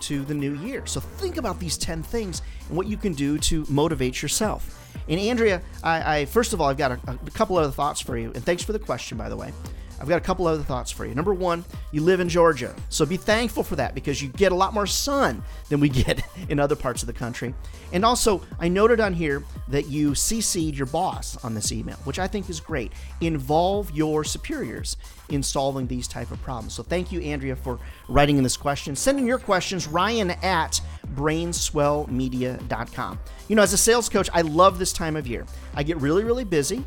to 0.00 0.24
the 0.24 0.34
new 0.34 0.54
year. 0.54 0.86
So 0.86 1.00
think 1.00 1.36
about 1.36 1.58
these 1.58 1.76
10 1.78 2.02
things 2.02 2.42
and 2.68 2.76
what 2.76 2.86
you 2.86 2.96
can 2.96 3.14
do 3.14 3.38
to 3.38 3.64
motivate 3.68 4.22
yourself. 4.22 4.74
And 5.08 5.18
Andrea, 5.18 5.62
I, 5.82 6.20
I 6.20 6.24
first 6.26 6.52
of 6.52 6.60
all, 6.60 6.68
I've 6.68 6.76
got 6.76 6.92
a, 6.92 7.00
a 7.06 7.30
couple 7.30 7.56
other 7.56 7.72
thoughts 7.72 8.00
for 8.00 8.16
you. 8.18 8.32
And 8.34 8.44
thanks 8.44 8.62
for 8.62 8.72
the 8.72 8.78
question, 8.78 9.16
by 9.16 9.28
the 9.28 9.36
way. 9.36 9.52
I've 10.00 10.08
got 10.08 10.16
a 10.16 10.20
couple 10.20 10.46
other 10.46 10.62
thoughts 10.62 10.90
for 10.90 11.06
you. 11.06 11.14
Number 11.14 11.34
one, 11.34 11.64
you 11.92 12.02
live 12.02 12.20
in 12.20 12.28
Georgia. 12.28 12.74
So 12.88 13.04
be 13.04 13.16
thankful 13.16 13.62
for 13.62 13.76
that 13.76 13.94
because 13.94 14.22
you 14.22 14.28
get 14.28 14.52
a 14.52 14.54
lot 14.54 14.74
more 14.74 14.86
sun 14.86 15.42
than 15.68 15.80
we 15.80 15.88
get 16.04 16.22
in 16.48 16.60
other 16.60 16.76
parts 16.76 17.02
of 17.02 17.06
the 17.06 17.12
country. 17.12 17.54
And 17.92 18.04
also, 18.04 18.42
I 18.58 18.68
noted 18.68 19.00
on 19.00 19.14
here 19.14 19.42
that 19.68 19.88
you 19.88 20.12
CC'd 20.12 20.76
your 20.76 20.86
boss 20.86 21.42
on 21.44 21.54
this 21.54 21.72
email, 21.72 21.96
which 22.04 22.18
I 22.18 22.26
think 22.26 22.50
is 22.50 22.60
great. 22.60 22.92
Involve 23.20 23.90
your 23.92 24.24
superiors 24.24 24.96
in 25.30 25.42
solving 25.42 25.86
these 25.86 26.08
type 26.08 26.30
of 26.30 26.40
problems. 26.42 26.72
So 26.74 26.82
thank 26.82 27.12
you, 27.12 27.20
Andrea, 27.20 27.56
for 27.56 27.78
writing 28.08 28.38
in 28.38 28.42
this 28.42 28.56
question. 28.56 28.96
Sending 28.96 29.26
your 29.26 29.38
questions, 29.38 29.86
Ryan 29.86 30.30
at 30.30 30.80
brainswellmedia.com. 31.14 33.18
You 33.48 33.56
know, 33.56 33.62
as 33.62 33.72
a 33.72 33.78
sales 33.78 34.08
coach, 34.08 34.30
I 34.32 34.42
love 34.42 34.78
this 34.78 34.92
time 34.92 35.16
of 35.16 35.26
year. 35.26 35.44
I 35.74 35.82
get 35.82 35.96
really, 35.98 36.22
really 36.24 36.44
busy 36.44 36.84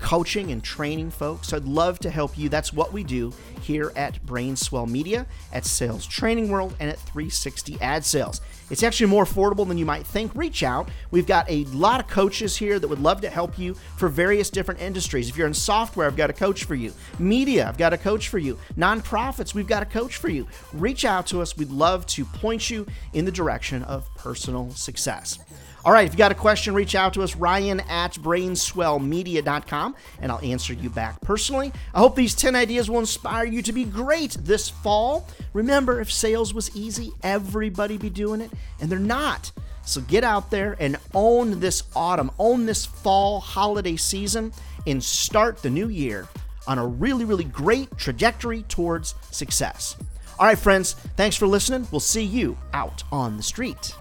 coaching 0.00 0.50
and 0.50 0.62
training 0.62 1.10
folks. 1.10 1.52
I'd 1.52 1.64
love 1.64 1.98
to 2.00 2.10
help 2.10 2.36
you. 2.36 2.48
That's 2.48 2.72
what 2.72 2.92
we 2.92 3.04
do 3.04 3.32
here 3.60 3.92
at 3.96 4.24
Brainswell 4.24 4.88
Media, 4.88 5.26
at 5.52 5.64
Sales 5.64 6.06
Training 6.06 6.50
World, 6.50 6.74
and 6.80 6.90
at 6.90 6.98
360 6.98 7.78
Ad 7.80 8.04
Sales. 8.04 8.40
It's 8.70 8.82
actually 8.82 9.06
more 9.10 9.24
affordable 9.24 9.66
than 9.66 9.78
you 9.78 9.84
might 9.84 10.06
think. 10.06 10.32
Reach 10.34 10.62
out. 10.62 10.88
We've 11.10 11.26
got 11.26 11.50
a 11.50 11.64
lot 11.66 12.00
of 12.00 12.06
coaches 12.06 12.56
here 12.56 12.78
that 12.78 12.86
would 12.86 13.00
love 13.00 13.20
to 13.22 13.30
help 13.30 13.58
you 13.58 13.74
for 13.96 14.08
various 14.08 14.48
different 14.48 14.80
industries. 14.80 15.28
If 15.28 15.36
you're 15.36 15.48
in 15.48 15.54
software, 15.54 16.06
I've 16.06 16.16
got 16.16 16.30
a 16.30 16.34
coach 16.34 16.64
for 16.64 16.76
you. 16.76 16.92
Media, 17.18 17.68
I've 17.68 17.78
got 17.78 17.92
a 17.92 17.98
coach 17.98 18.28
for 18.28 18.38
you. 18.38 18.58
Nonprofits, 18.76 19.54
we've 19.54 19.66
got 19.66 19.82
a 19.82 19.86
coach 19.86 20.16
for 20.16 20.28
you. 20.28 20.46
Reach 20.72 21.04
out 21.04 21.26
to 21.28 21.42
us. 21.42 21.56
We'd 21.56 21.70
love 21.70 22.06
to 22.06 22.24
point 22.24 22.70
you 22.70 22.86
in 23.12 23.24
the 23.24 23.32
direction 23.32 23.82
of 23.82 24.08
personal 24.14 24.70
success. 24.70 25.38
All 25.82 25.92
right, 25.92 26.06
if 26.06 26.12
you 26.12 26.18
got 26.18 26.30
a 26.30 26.34
question, 26.34 26.74
reach 26.74 26.94
out 26.94 27.14
to 27.14 27.22
us, 27.22 27.34
Ryan 27.34 27.80
at 27.80 28.12
brainswellmedia.com, 28.12 29.96
and 30.20 30.30
I'll 30.30 30.44
answer 30.44 30.74
you 30.74 30.90
back 30.90 31.18
personally. 31.22 31.72
I 31.94 32.00
hope 32.00 32.16
these 32.16 32.34
10 32.34 32.54
ideas 32.54 32.90
will 32.90 32.98
inspire 32.98 33.46
you 33.52 33.62
to 33.62 33.72
be 33.72 33.84
great 33.84 34.36
this 34.40 34.68
fall. 34.68 35.28
Remember, 35.52 36.00
if 36.00 36.12
sales 36.12 36.54
was 36.54 36.74
easy, 36.76 37.12
everybody 37.22 37.98
be 37.98 38.10
doing 38.10 38.40
it, 38.40 38.50
and 38.80 38.90
they're 38.90 38.98
not. 38.98 39.52
So 39.84 40.00
get 40.02 40.24
out 40.24 40.50
there 40.50 40.76
and 40.78 40.96
own 41.14 41.60
this 41.60 41.82
autumn, 41.96 42.30
own 42.38 42.66
this 42.66 42.86
fall 42.86 43.40
holiday 43.40 43.96
season, 43.96 44.52
and 44.86 45.02
start 45.02 45.62
the 45.62 45.70
new 45.70 45.88
year 45.88 46.28
on 46.66 46.78
a 46.78 46.86
really, 46.86 47.24
really 47.24 47.44
great 47.44 47.96
trajectory 47.96 48.62
towards 48.64 49.14
success. 49.30 49.96
All 50.38 50.46
right, 50.46 50.58
friends, 50.58 50.94
thanks 51.16 51.36
for 51.36 51.46
listening. 51.46 51.86
We'll 51.90 52.00
see 52.00 52.24
you 52.24 52.56
out 52.72 53.02
on 53.10 53.36
the 53.36 53.42
street. 53.42 53.94